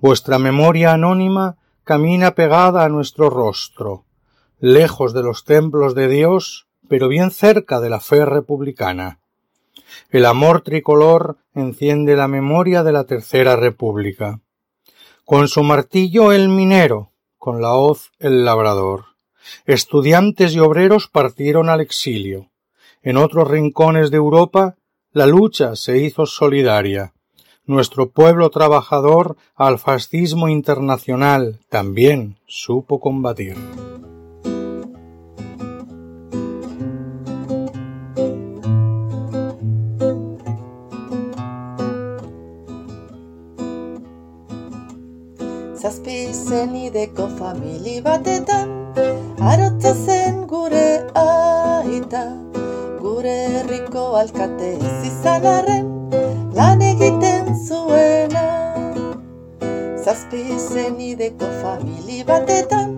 Vuestra 0.00 0.38
memoria 0.38 0.92
anónima 0.92 1.57
camina 1.83 2.35
pegada 2.35 2.85
a 2.85 2.90
nuestro 2.90 3.30
rostro, 3.30 4.04
lejos 4.61 5.14
de 5.14 5.22
los 5.22 5.46
templos 5.46 5.94
de 5.94 6.09
Dios, 6.09 6.66
pero 6.88 7.08
bien 7.08 7.30
cerca 7.30 7.80
de 7.80 7.90
la 7.90 8.00
fe 8.00 8.24
republicana. 8.24 9.20
El 10.10 10.26
amor 10.26 10.62
tricolor 10.62 11.38
enciende 11.54 12.16
la 12.16 12.28
memoria 12.28 12.82
de 12.82 12.92
la 12.92 13.04
Tercera 13.04 13.56
República. 13.56 14.40
Con 15.24 15.48
su 15.48 15.62
martillo 15.62 16.32
el 16.32 16.48
minero, 16.48 17.12
con 17.38 17.62
la 17.62 17.74
hoz 17.74 18.10
el 18.18 18.44
labrador. 18.44 19.04
Estudiantes 19.66 20.54
y 20.54 20.60
obreros 20.60 21.08
partieron 21.08 21.68
al 21.68 21.80
exilio. 21.80 22.50
En 23.02 23.16
otros 23.16 23.48
rincones 23.48 24.10
de 24.10 24.16
Europa 24.16 24.76
la 25.12 25.26
lucha 25.26 25.76
se 25.76 25.98
hizo 25.98 26.26
solidaria. 26.26 27.12
Nuestro 27.66 28.10
pueblo 28.10 28.50
trabajador 28.50 29.36
al 29.54 29.78
fascismo 29.78 30.48
internacional 30.48 31.60
también 31.68 32.36
supo 32.46 33.00
combatir. 33.00 33.56
Zazpi 45.94 46.33
zenideko 46.35 47.24
famili 47.38 48.00
batetan 48.04 48.70
Arotza 49.50 49.92
zen 50.07 50.40
gure 50.52 50.87
aita 51.20 52.22
Gure 53.02 53.35
herriko 53.52 54.02
alkate 54.20 54.70
ez 54.88 54.96
izan 55.11 55.46
arren 55.50 55.87
Lan 56.57 56.83
egiten 56.83 57.52
zuena. 57.66 58.42
Zazpi 60.04 60.42
zenideko 60.59 61.52
famili 61.62 62.24
batetan 62.33 62.96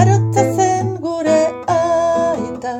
Arotza 0.00 0.44
zen 0.56 0.96
gure 1.06 1.38
aita 1.76 2.74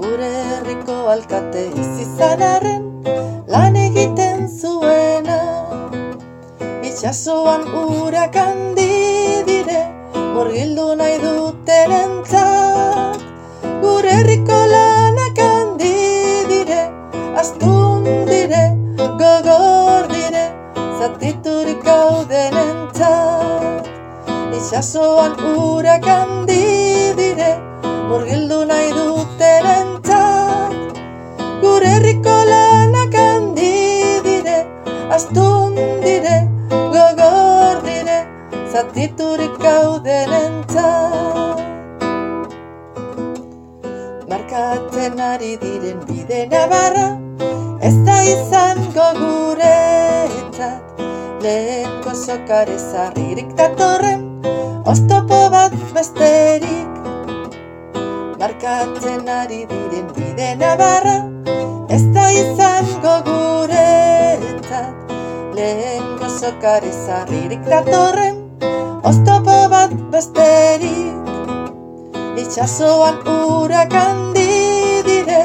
Gure 0.00 0.32
herriko 0.46 0.96
alkate 1.16 1.66
ez 1.84 1.92
izan 2.06 2.46
arren 2.48 2.81
Itxasoan 7.12 7.62
urak 7.76 8.36
handi 8.40 9.44
dire, 9.44 9.80
murgildu 10.34 10.86
nahi 10.96 11.18
duten 11.20 11.92
entzat. 11.96 13.20
Gure 13.82 14.12
herriko 14.20 14.60
lanak 14.72 15.36
handi 15.44 15.92
dire, 16.52 16.80
astun 17.42 18.08
dire, 18.30 18.64
gogor 19.20 20.08
dire, 20.14 20.46
zatiturik 21.02 21.84
gauden 21.84 22.56
entzat. 22.64 23.92
Itxasoan 24.56 25.36
urak 25.52 26.08
handi 26.14 26.64
dire, 27.20 27.52
murgildu 28.08 28.64
nahi 28.72 28.90
duten 28.96 29.72
entzat. 29.78 31.00
Gure 31.60 31.96
herriko 31.96 32.38
lanak 32.52 33.20
handi 33.24 33.74
dire, 34.24 34.60
astun 35.18 35.51
zatiturik 38.92 39.56
gauden 39.58 40.32
entzat. 40.32 41.60
Markatzen 44.28 45.20
ari 45.20 45.56
diren 45.60 46.00
bide 46.08 46.46
nabarra, 46.52 47.06
ez 47.80 47.94
da 48.06 48.22
izango 48.22 49.08
guretzat. 49.20 51.00
Lehen 51.42 51.88
gozokare 52.04 52.76
zarririk 52.78 53.56
datorren, 53.56 54.26
oztopo 54.84 55.40
bat 55.54 55.72
besterik. 55.94 56.92
Markatzen 58.40 59.28
ari 59.28 59.64
diren 59.72 60.12
bide 60.18 60.52
nabarra, 60.60 61.16
ez 61.88 62.04
da 62.12 62.28
izango 62.30 63.16
guretzat. 63.30 64.94
Lehen 65.56 66.16
gozokare 66.20 66.92
zarririk 67.06 67.68
datorren, 67.68 68.41
oztopo 69.02 69.68
bat 69.72 69.92
besterik. 70.12 71.18
Itxasoan 72.42 73.16
urak 73.24 73.92
handi 73.92 75.02
dire, 75.06 75.42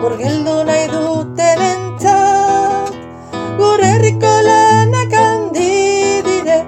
murgildu 0.00 0.56
nahi 0.68 0.86
duten 0.92 1.60
entzat. 1.72 2.92
Gure 3.58 3.88
herriko 3.92 4.32
lanak 4.48 5.12
handi 5.12 6.22
dire, 6.24 6.58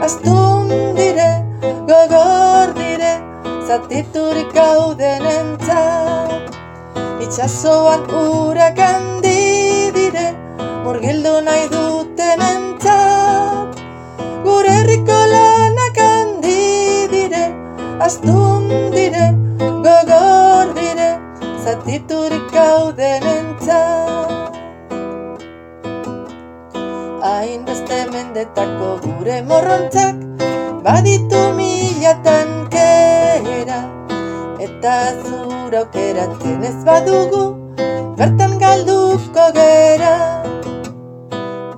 astun 0.00 0.68
dire, 0.96 1.30
gogor 1.90 2.72
dire, 2.80 3.12
zatiturik 3.68 4.50
gauden 4.54 5.24
entzat. 5.38 6.48
Itxasoan 7.20 8.02
urak 8.24 8.78
handi 8.78 9.92
dire, 9.92 10.26
murgildu 10.84 11.34
nahi 11.44 11.68
duten 11.68 12.40
entzat. 12.40 13.76
Gure 14.44 14.70
herriko 14.78 15.03
astun 18.04 18.68
dire, 18.92 19.26
gogor 19.84 20.74
dire, 20.76 21.10
zatiturik 21.64 22.50
gauden 22.52 23.24
entzat. 23.36 24.58
Hainbeste 27.24 28.00
mendetako 28.12 28.90
gure 29.04 29.38
morrontzak, 29.48 30.20
baditu 30.84 31.40
mila 31.56 32.12
tankera, 32.26 33.80
eta 34.66 34.96
zura 35.24 35.80
aukeratzen 35.84 36.68
ez 36.70 36.76
badugu, 36.90 37.44
bertan 38.20 38.58
galduko 38.64 39.48
gera. 39.56 40.14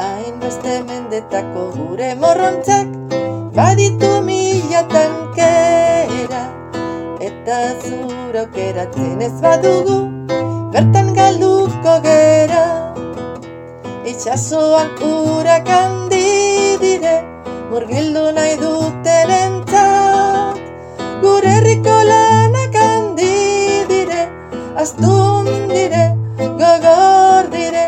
Hainbeste 0.09 0.83
mendetako 0.91 1.71
gure 1.79 2.11
morrontzak, 2.25 2.91
baditu 3.55 4.13
mila 4.27 4.46
tankera, 4.93 6.43
eta 7.29 7.59
zura 7.85 8.41
aukeratzen 8.45 9.23
ez 9.27 9.37
badugu, 9.45 9.99
bertan 10.75 11.15
galduko 11.19 11.95
gera. 12.07 12.65
Itxasoan 14.11 14.91
urak 15.03 15.69
handi 15.75 16.77
dire, 16.83 17.17
murgildu 17.71 18.25
nahi 18.37 18.55
duten 18.61 19.33
entzat. 19.39 20.61
Gure 21.23 21.55
herriko 21.57 21.97
lanak 22.11 22.79
handi 22.83 23.33
dire, 23.91 24.23
astun 24.83 25.51
dire, 25.73 26.05
gogor 26.63 27.51
dire, 27.57 27.87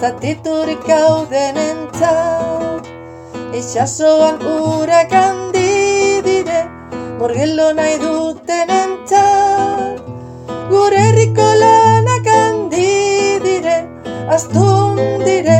zatiturik 0.00 0.88
gauden 0.88 1.60
entzat. 1.68 2.88
Itxasoan 3.60 4.40
urak 4.56 5.12
handi 5.20 5.57
murgildu 7.18 7.66
nahi 7.78 7.96
duten 8.02 8.70
entzat. 8.82 10.02
Gure 10.70 11.00
herriko 11.08 11.48
lanak 11.62 12.26
handi 12.34 12.88
dire, 13.46 13.78
astun 14.34 15.00
dire, 15.24 15.58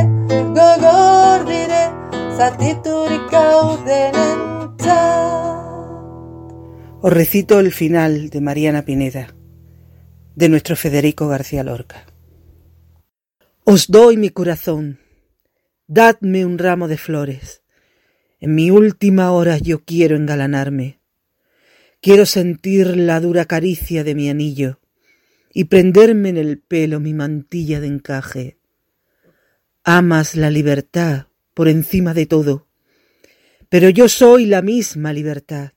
gogor 0.57 1.45
dire, 1.51 1.83
zatiturik 2.37 3.25
gauden. 3.31 4.19
Os 7.01 7.13
recito 7.13 7.59
el 7.61 7.71
final 7.71 8.29
de 8.29 8.41
Mariana 8.41 8.81
Pineda, 8.83 9.33
de 10.35 10.49
nuestro 10.49 10.75
Federico 10.75 11.29
García 11.29 11.63
Lorca. 11.63 12.05
Os 13.63 13.87
doy 13.87 14.17
mi 14.17 14.31
corazón, 14.31 14.99
dadme 15.87 16.45
un 16.45 16.57
ramo 16.57 16.89
de 16.89 16.97
flores, 16.97 17.61
En 18.41 18.55
mi 18.55 18.71
última 18.71 19.31
hora 19.31 19.57
yo 19.57 19.83
quiero 19.83 20.15
engalanarme. 20.15 20.98
Quiero 22.01 22.25
sentir 22.25 22.95
la 22.95 23.19
dura 23.19 23.45
caricia 23.45 24.03
de 24.03 24.15
mi 24.15 24.29
anillo 24.29 24.79
y 25.53 25.65
prenderme 25.65 26.29
en 26.29 26.37
el 26.37 26.59
pelo 26.59 26.99
mi 26.99 27.13
mantilla 27.13 27.81
de 27.81 27.87
encaje. 27.87 28.57
Amas 29.83 30.35
la 30.35 30.49
libertad 30.49 31.27
por 31.53 31.67
encima 31.67 32.13
de 32.13 32.25
todo, 32.25 32.67
pero 33.67 33.89
yo 33.89 34.07
soy 34.07 34.45
la 34.45 34.61
misma 34.61 35.11
libertad. 35.11 35.73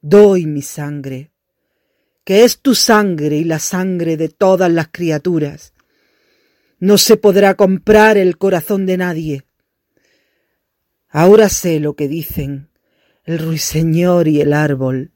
Doy 0.00 0.46
mi 0.46 0.62
sangre, 0.62 1.32
que 2.24 2.44
es 2.44 2.60
tu 2.60 2.74
sangre 2.74 3.36
y 3.36 3.44
la 3.44 3.58
sangre 3.58 4.16
de 4.16 4.28
todas 4.28 4.70
las 4.70 4.88
criaturas. 4.92 5.74
No 6.78 6.96
se 6.96 7.16
podrá 7.16 7.54
comprar 7.54 8.18
el 8.18 8.38
corazón 8.38 8.86
de 8.86 8.98
nadie. 8.98 9.44
Ahora 11.08 11.48
sé 11.48 11.80
lo 11.80 11.96
que 11.96 12.06
dicen 12.06 12.68
el 13.24 13.38
ruiseñor 13.38 14.28
y 14.28 14.40
el 14.40 14.52
árbol. 14.52 15.13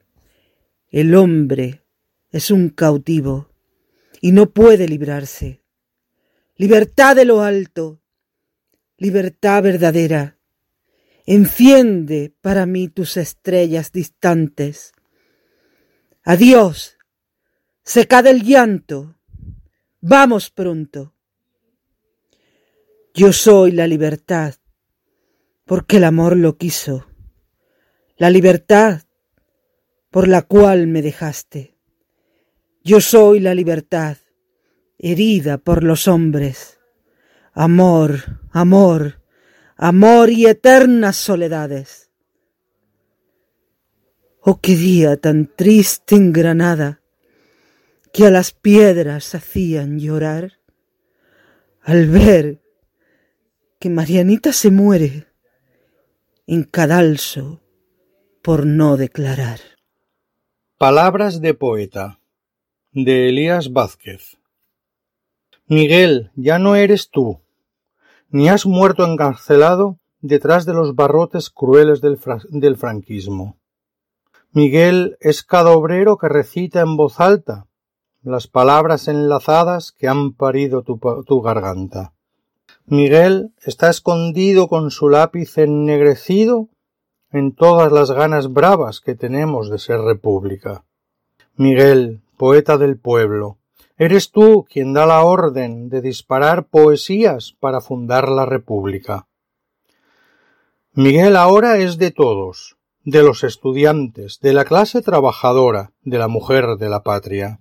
El 0.91 1.15
hombre 1.15 1.85
es 2.31 2.51
un 2.51 2.71
cautivo 2.71 3.51
y 4.23 4.33
no 4.33 4.51
puede 4.51 4.89
librarse. 4.89 5.63
Libertad 6.57 7.15
de 7.15 7.27
lo 7.27 7.43
alto, 7.43 8.01
libertad 8.97 9.63
verdadera. 9.63 10.39
Enciende 11.27 12.35
para 12.41 12.65
mí 12.65 12.89
tus 12.89 13.19
estrellas 13.19 13.93
distantes. 13.93 14.93
Adiós, 16.23 16.97
secad 17.83 18.27
el 18.27 18.43
llanto. 18.43 19.19
Vamos 20.01 20.51
pronto. 20.51 21.15
Yo 23.13 23.35
soy 23.35 23.73
la 23.73 23.87
libertad, 23.87 24.55
porque 25.67 25.99
el 25.99 26.05
amor 26.05 26.37
lo 26.37 26.57
quiso. 26.57 27.07
La 28.17 28.31
libertad 28.31 29.03
por 30.11 30.29
la 30.29 30.43
cual 30.43 30.87
me 30.87 31.03
dejaste. 31.03 31.77
Yo 32.83 33.01
soy 33.01 33.41
la 33.41 33.55
libertad, 33.55 34.17
herida 34.99 35.59
por 35.59 35.85
los 35.85 36.09
hombres. 36.09 36.79
Amor, 37.53 38.41
amor, 38.51 39.23
amor 39.77 40.31
y 40.31 40.47
eternas 40.47 41.17
soledades. 41.17 42.11
Oh, 44.41 44.61
qué 44.61 44.75
día 44.75 45.17
tan 45.17 45.47
triste 45.47 46.15
en 46.15 46.33
Granada, 46.33 47.03
que 48.13 48.27
a 48.27 48.31
las 48.31 48.53
piedras 48.53 49.35
hacían 49.35 49.99
llorar 49.99 50.59
al 51.83 52.07
ver 52.07 52.61
que 53.79 53.91
Marianita 53.91 54.53
se 54.53 54.71
muere 54.71 55.27
en 56.47 56.65
cadalso 56.65 57.63
por 58.43 58.67
no 58.67 58.97
declarar. 58.97 59.78
Palabras 60.79 61.41
de 61.41 61.55
poeta 61.55 62.21
de 62.93 63.31
Elías 63.31 63.73
Vázquez 63.73 64.39
Miguel, 65.67 66.31
ya 66.37 66.61
no 66.61 66.77
eres 66.77 67.11
tú, 67.11 67.41
ni 68.31 68.49
has 68.49 68.65
muerto 68.65 69.05
encarcelado 69.05 69.99
detrás 70.21 70.67
de 70.67 70.75
los 70.75 70.95
barrotes 70.95 71.51
crueles 71.51 72.01
del, 72.01 72.21
del 72.51 72.77
franquismo. 72.77 73.57
Miguel 74.53 75.17
es 75.19 75.43
cada 75.43 75.71
obrero 75.73 76.17
que 76.17 76.29
recita 76.29 76.81
en 76.81 76.97
voz 76.97 77.19
alta 77.19 77.67
las 78.23 78.47
palabras 78.47 79.09
enlazadas 79.09 79.91
que 79.91 80.07
han 80.07 80.33
parido 80.33 80.83
tu, 80.85 81.01
tu 81.27 81.43
garganta. 81.43 82.13
Miguel 82.87 83.53
está 83.65 83.91
escondido 83.91 84.69
con 84.69 84.93
su 84.93 85.09
lápiz 85.09 85.59
ennegrecido 85.59 86.69
en 87.33 87.53
todas 87.55 87.93
las 87.93 88.11
ganas 88.11 88.53
bravas 88.53 89.01
que 89.01 89.15
tenemos 89.15 89.71
de 89.71 89.79
ser 89.79 90.01
república. 90.01 90.85
Miguel, 91.57 92.23
poeta 92.37 92.79
del 92.79 92.99
pueblo, 92.99 93.59
eres 93.97 94.31
tú 94.31 94.65
quien 94.71 94.93
da 94.93 95.07
la 95.07 95.25
orden 95.25 95.89
de 95.89 96.01
disparar 96.01 96.69
poesías 96.69 97.55
para 97.59 97.81
fundar 97.81 98.29
la 98.29 98.47
república. 98.47 99.27
Miguel 100.93 101.37
ahora 101.37 101.79
es 101.79 101.99
de 101.99 102.11
todos, 102.11 102.77
de 103.05 103.23
los 103.23 103.45
estudiantes, 103.45 104.39
de 104.41 104.53
la 104.53 104.65
clase 104.65 105.03
trabajadora, 105.03 105.93
de 106.03 106.19
la 106.19 106.29
mujer 106.29 106.77
de 106.77 106.89
la 106.89 107.03
patria, 107.03 107.61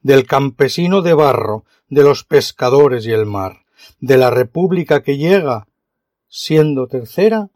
del 0.00 0.26
campesino 0.26 1.02
de 1.02 1.14
barro, 1.14 1.64
de 1.88 2.02
los 2.02 2.24
pescadores 2.24 3.06
y 3.06 3.12
el 3.12 3.26
mar, 3.26 3.64
de 4.00 4.16
la 4.16 4.30
república 4.30 5.02
que 5.02 5.18
llega, 5.18 5.66
siendo 6.28 6.86
tercera 6.86 7.50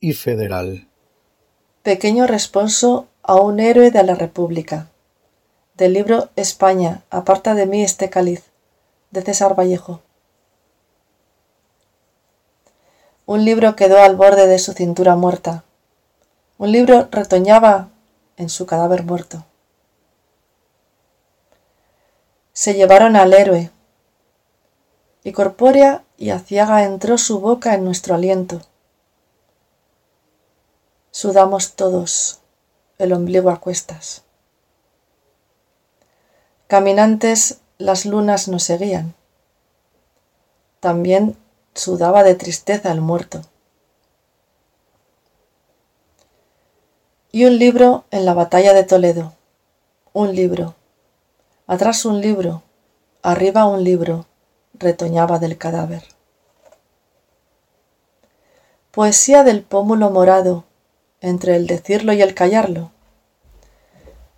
y 0.00 0.12
federal. 0.12 0.87
Pequeño 1.88 2.26
responso 2.26 3.08
a 3.22 3.36
un 3.36 3.60
héroe 3.60 3.90
de 3.90 4.02
la 4.02 4.14
República. 4.14 4.88
Del 5.74 5.94
libro 5.94 6.28
España, 6.36 7.02
aparta 7.08 7.54
de 7.54 7.64
mí 7.64 7.82
este 7.82 8.10
cáliz, 8.10 8.44
de 9.10 9.22
César 9.22 9.58
Vallejo. 9.58 10.02
Un 13.24 13.46
libro 13.46 13.74
quedó 13.74 14.02
al 14.02 14.16
borde 14.16 14.46
de 14.46 14.58
su 14.58 14.74
cintura 14.74 15.16
muerta. 15.16 15.64
Un 16.58 16.72
libro 16.72 17.08
retoñaba 17.10 17.88
en 18.36 18.50
su 18.50 18.66
cadáver 18.66 19.04
muerto. 19.04 19.46
Se 22.52 22.74
llevaron 22.74 23.16
al 23.16 23.32
héroe, 23.32 23.70
y 25.24 25.32
corpórea 25.32 26.04
y 26.18 26.28
aciaga 26.28 26.84
entró 26.84 27.16
su 27.16 27.40
boca 27.40 27.72
en 27.72 27.82
nuestro 27.86 28.14
aliento 28.14 28.60
Sudamos 31.20 31.72
todos, 31.72 32.38
el 32.96 33.12
ombligo 33.12 33.50
a 33.50 33.58
cuestas. 33.58 34.22
Caminantes, 36.68 37.58
las 37.76 38.06
lunas 38.06 38.46
nos 38.46 38.62
seguían. 38.62 39.16
También 40.78 41.36
sudaba 41.74 42.22
de 42.22 42.36
tristeza 42.36 42.92
el 42.92 43.00
muerto. 43.00 43.42
Y 47.32 47.46
un 47.46 47.58
libro 47.58 48.04
en 48.12 48.24
la 48.24 48.34
batalla 48.34 48.72
de 48.72 48.84
Toledo. 48.84 49.32
Un 50.12 50.36
libro. 50.36 50.76
Atrás 51.66 52.04
un 52.04 52.20
libro. 52.20 52.62
Arriba 53.22 53.64
un 53.64 53.82
libro. 53.82 54.26
Retoñaba 54.72 55.40
del 55.40 55.58
cadáver. 55.58 56.04
Poesía 58.92 59.42
del 59.42 59.64
pómulo 59.64 60.10
morado 60.10 60.67
entre 61.20 61.56
el 61.56 61.66
decirlo 61.66 62.12
y 62.12 62.22
el 62.22 62.34
callarlo. 62.34 62.92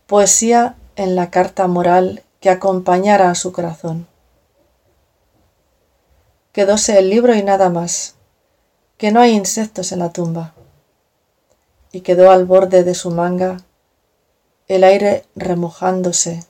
Poesía 0.07 0.77
en 0.97 1.17
la 1.17 1.31
carta 1.31 1.67
moral 1.67 2.25
que 2.41 2.51
acompañara 2.51 3.31
a 3.31 3.35
su 3.35 3.53
corazón. 3.53 4.07
Quedóse 6.53 6.99
el 6.99 7.11
libro 7.11 7.35
y 7.35 7.43
nada 7.43 7.71
más, 7.71 8.17
que 8.97 9.13
no 9.13 9.21
hay 9.21 9.33
insectos 9.33 9.93
en 9.93 10.01
la 10.01 10.13
tumba. 10.13 10.55
Y 11.93 12.01
quedó 12.01 12.31
al 12.31 12.45
borde 12.45 12.85
de 12.85 12.95
su 12.95 13.11
manga 13.11 13.59
el 14.69 14.85
aire 14.85 15.27
remojándose 15.35 16.45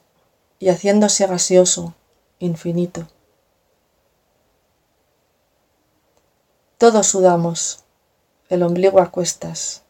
y 0.58 0.68
haciéndose 0.68 1.26
gaseoso, 1.26 1.94
infinito. 2.38 3.08
Todos 6.76 7.06
sudamos, 7.06 7.84
el 8.48 8.62
ombligo 8.62 9.00
a 9.00 9.10
cuestas. 9.10 9.84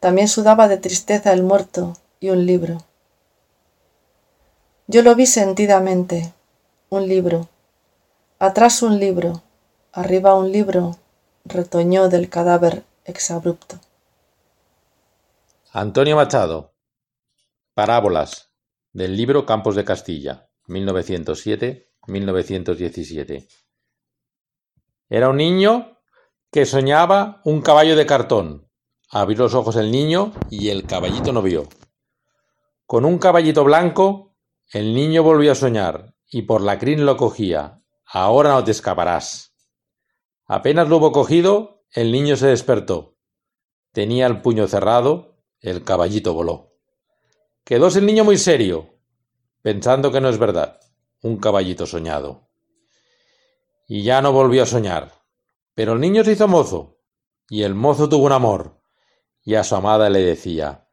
También 0.00 0.26
sudaba 0.28 0.66
de 0.66 0.78
tristeza 0.78 1.34
el 1.34 1.42
muerto 1.42 1.92
y 2.20 2.30
un 2.30 2.46
libro. 2.46 2.78
Yo 4.86 5.02
lo 5.02 5.14
vi 5.14 5.26
sentidamente, 5.26 6.32
un 6.88 7.06
libro. 7.06 7.50
Atrás 8.38 8.80
un 8.82 8.98
libro, 8.98 9.42
arriba 9.92 10.34
un 10.34 10.50
libro, 10.50 10.96
retoñó 11.44 12.08
del 12.08 12.30
cadáver 12.30 12.84
exabrupto. 13.04 13.78
Antonio 15.70 16.16
Machado. 16.16 16.72
Parábolas. 17.74 18.54
Del 18.92 19.18
libro 19.18 19.44
Campos 19.44 19.76
de 19.76 19.84
Castilla, 19.84 20.48
1907-1917. 20.66 23.46
Era 25.10 25.28
un 25.28 25.36
niño 25.36 25.98
que 26.50 26.64
soñaba 26.64 27.42
un 27.44 27.60
caballo 27.60 27.96
de 27.96 28.06
cartón 28.06 28.69
Abrió 29.12 29.38
los 29.38 29.54
ojos 29.54 29.74
el 29.74 29.90
niño 29.90 30.32
y 30.50 30.68
el 30.68 30.86
caballito 30.86 31.32
no 31.32 31.42
vio. 31.42 31.68
Con 32.86 33.04
un 33.04 33.18
caballito 33.18 33.64
blanco, 33.64 34.36
el 34.72 34.94
niño 34.94 35.24
volvió 35.24 35.50
a 35.50 35.56
soñar 35.56 36.14
y 36.28 36.42
por 36.42 36.60
la 36.60 36.78
crin 36.78 37.04
lo 37.04 37.16
cogía. 37.16 37.82
Ahora 38.06 38.50
no 38.50 38.62
te 38.62 38.70
escaparás. 38.70 39.52
Apenas 40.46 40.88
lo 40.88 40.98
hubo 40.98 41.10
cogido, 41.10 41.84
el 41.90 42.12
niño 42.12 42.36
se 42.36 42.46
despertó. 42.46 43.16
Tenía 43.92 44.28
el 44.28 44.42
puño 44.42 44.68
cerrado, 44.68 45.42
el 45.58 45.82
caballito 45.82 46.32
voló. 46.32 46.76
Quedóse 47.64 47.98
el 47.98 48.06
niño 48.06 48.24
muy 48.24 48.38
serio, 48.38 48.94
pensando 49.60 50.12
que 50.12 50.20
no 50.20 50.28
es 50.28 50.38
verdad, 50.38 50.80
un 51.22 51.38
caballito 51.38 51.84
soñado. 51.84 52.48
Y 53.88 54.04
ya 54.04 54.22
no 54.22 54.32
volvió 54.32 54.62
a 54.62 54.66
soñar. 54.66 55.12
Pero 55.74 55.94
el 55.94 56.00
niño 56.00 56.22
se 56.22 56.32
hizo 56.32 56.46
mozo, 56.46 57.00
y 57.48 57.64
el 57.64 57.74
mozo 57.74 58.08
tuvo 58.08 58.26
un 58.26 58.32
amor, 58.32 58.79
y 59.42 59.54
a 59.54 59.64
su 59.64 59.74
amada 59.74 60.10
le 60.10 60.20
decía, 60.20 60.88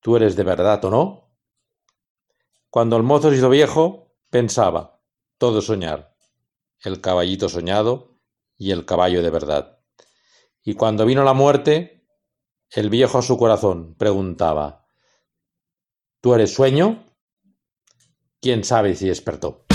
¿tú 0.00 0.16
eres 0.16 0.36
de 0.36 0.44
verdad 0.44 0.84
o 0.84 0.90
no? 0.90 1.36
Cuando 2.70 2.96
el 2.96 3.02
mozo 3.02 3.30
se 3.30 3.36
hizo 3.36 3.50
viejo, 3.50 4.14
pensaba, 4.30 5.00
todo 5.38 5.60
soñar, 5.60 6.16
el 6.84 7.00
caballito 7.00 7.48
soñado 7.48 8.18
y 8.56 8.70
el 8.70 8.84
caballo 8.84 9.22
de 9.22 9.30
verdad. 9.30 9.80
Y 10.62 10.74
cuando 10.74 11.04
vino 11.04 11.24
la 11.24 11.34
muerte, 11.34 12.06
el 12.70 12.88
viejo 12.88 13.18
a 13.18 13.22
su 13.22 13.36
corazón 13.36 13.94
preguntaba, 13.96 14.86
¿tú 16.20 16.34
eres 16.34 16.54
sueño? 16.54 17.04
¿Quién 18.40 18.64
sabe 18.64 18.94
si 18.94 19.08
despertó? 19.08 19.66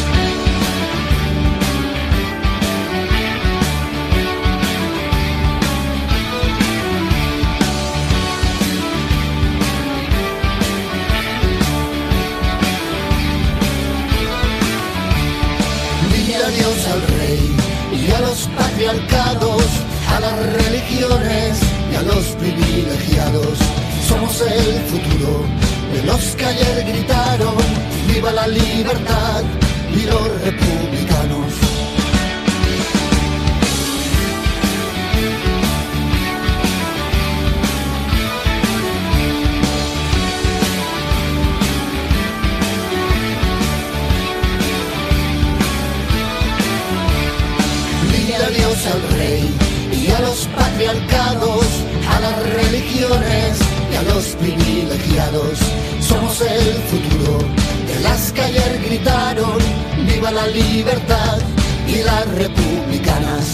Privilegiados. 22.36 23.57
Somos 24.07 24.41
el 24.41 24.82
futuro 24.91 25.45
de 25.93 26.03
los 26.03 26.36
que 26.36 26.45
ayer 26.45 26.86
gritaron, 26.88 27.55
viva 28.07 28.32
la 28.32 28.47
libertad 28.47 29.43
y 29.93 30.05
los 30.05 30.41
republicanos. 30.41 31.67
al 48.86 49.17
rey 49.17 49.49
y 49.91 50.11
a 50.11 50.19
los 50.19 50.47
patriarcados, 50.55 51.26
los 54.18 54.36
privilegiados. 54.41 55.59
Somos 56.01 56.41
el 56.41 56.74
futuro 56.89 57.38
de 57.88 57.99
las 58.01 58.32
que 58.32 58.41
ayer 58.41 58.82
gritaron, 58.84 59.59
viva 60.09 60.32
la 60.32 60.47
libertad 60.47 61.38
y 61.88 61.97
las 62.01 62.26
republicanas. 62.43 63.45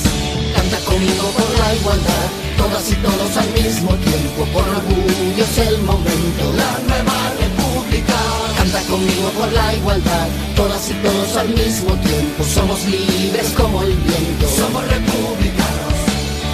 Canta 0.55 0.77
conmigo 0.89 1.25
por 1.37 1.49
la 1.59 1.75
igualdad, 1.75 2.27
todas 2.57 2.85
y 2.89 2.95
todos 3.07 3.31
al 3.43 3.49
mismo 3.61 3.91
tiempo, 4.07 4.39
por 4.53 4.65
orgullo 4.79 5.43
es 5.43 5.57
el 5.67 5.77
momento, 5.81 6.43
la 6.61 6.71
nueva 6.87 7.17
república. 7.43 8.19
Canta 8.55 8.81
conmigo 8.91 9.27
por 9.37 9.51
la 9.51 9.67
igualdad, 9.75 10.27
todas 10.55 10.83
y 10.89 10.93
todos 11.05 11.35
al 11.43 11.49
mismo 11.49 11.91
tiempo, 12.09 12.39
somos 12.55 12.79
libres 12.85 13.49
como 13.57 13.81
el 13.83 13.93
viento, 14.07 14.45
somos 14.59 14.81
republicanos. 14.95 15.95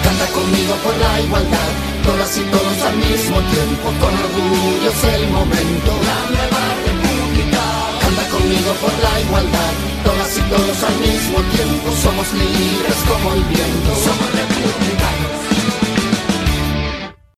Canta 0.02 0.26
conmigo 0.34 0.74
por 0.82 0.96
la 0.96 1.20
igualdad, 1.20 1.89
todas 2.04 2.36
y 2.36 2.42
todos 2.44 2.78
al 2.88 2.96
mismo 2.96 3.38
tiempo, 3.54 3.86
con 4.00 4.14
orgullo 4.14 4.90
es 4.90 5.04
el 5.14 5.28
momento, 5.30 5.90
la 6.08 6.20
nueva 6.34 6.62
república. 6.86 7.62
Canta 8.00 8.24
conmigo 8.28 8.72
por 8.80 8.92
la 9.04 9.20
igualdad, 9.20 9.72
todas 10.04 10.38
y 10.38 10.42
todos 10.42 10.78
al 10.82 10.96
mismo 11.00 11.38
tiempo, 11.54 11.86
somos 12.02 12.32
libres 12.32 12.98
como 13.08 13.34
el 13.34 13.44
viento. 13.44 15.29